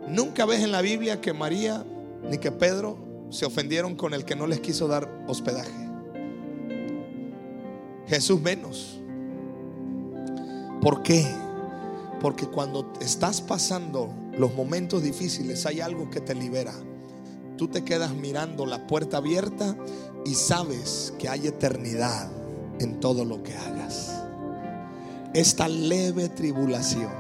[0.07, 1.85] Nunca ves en la Biblia que María
[2.31, 2.99] ni que Pedro
[3.31, 5.89] se ofendieron con el que no les quiso dar hospedaje.
[8.07, 8.98] Jesús menos.
[10.81, 11.27] ¿Por qué?
[12.21, 16.73] Porque cuando estás pasando los momentos difíciles hay algo que te libera.
[17.57, 19.77] Tú te quedas mirando la puerta abierta
[20.25, 22.31] y sabes que hay eternidad
[22.79, 24.23] en todo lo que hagas.
[25.35, 27.13] Esta leve tribulación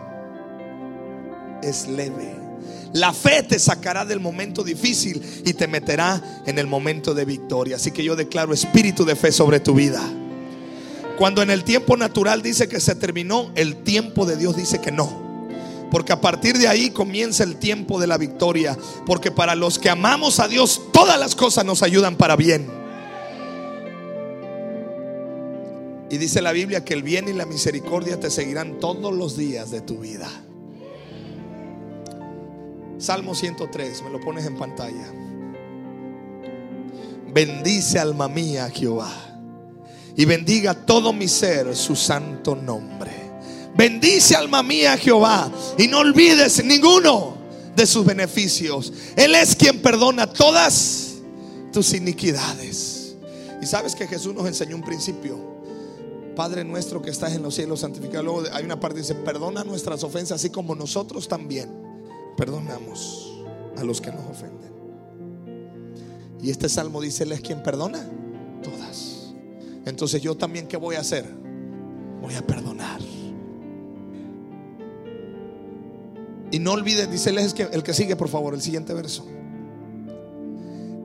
[1.62, 2.36] es leve.
[2.92, 7.76] La fe te sacará del momento difícil y te meterá en el momento de victoria.
[7.76, 10.02] Así que yo declaro espíritu de fe sobre tu vida.
[11.18, 14.92] Cuando en el tiempo natural dice que se terminó, el tiempo de Dios dice que
[14.92, 15.26] no.
[15.90, 18.78] Porque a partir de ahí comienza el tiempo de la victoria.
[19.04, 22.70] Porque para los que amamos a Dios, todas las cosas nos ayudan para bien.
[26.08, 29.72] Y dice la Biblia que el bien y la misericordia te seguirán todos los días
[29.72, 30.30] de tu vida.
[32.98, 35.12] Salmo 103, me lo pones en pantalla.
[37.34, 39.27] Bendice alma mía Jehová
[40.18, 43.12] y bendiga todo mi ser su santo nombre.
[43.76, 45.48] Bendice alma mía Jehová
[45.78, 47.38] y no olvides ninguno
[47.76, 48.92] de sus beneficios.
[49.14, 51.18] Él es quien perdona todas
[51.72, 53.14] tus iniquidades.
[53.62, 55.38] Y sabes que Jesús nos enseñó un principio.
[56.34, 58.24] Padre nuestro que estás en los cielos, santificado.
[58.24, 61.70] Luego hay una parte que dice, perdona nuestras ofensas, así como nosotros también
[62.36, 63.40] perdonamos
[63.76, 64.72] a los que nos ofenden.
[66.42, 68.04] Y este salmo dice, Él es quien perdona
[68.64, 69.17] todas.
[69.88, 71.24] Entonces yo también, ¿qué voy a hacer?
[72.20, 73.00] Voy a perdonar.
[76.50, 79.26] Y no olvides, dice el que, el que sigue, por favor, el siguiente verso.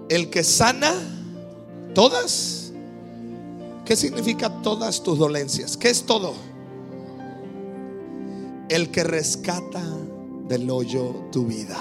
[0.09, 0.93] El que sana
[1.93, 2.71] todas.
[3.85, 5.77] ¿Qué significa todas tus dolencias?
[5.77, 6.33] ¿Qué es todo?
[8.69, 9.83] El que rescata
[10.47, 11.77] del hoyo tu vida.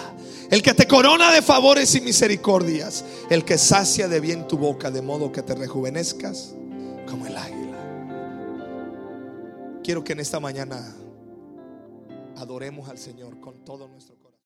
[0.50, 3.04] El que te corona de favores y misericordias.
[3.30, 6.54] El que sacia de bien tu boca de modo que te rejuvenezcas
[7.12, 7.78] como el águila.
[9.84, 10.80] Quiero que en esta mañana
[12.38, 14.21] adoremos al Señor con todo nuestro corazón.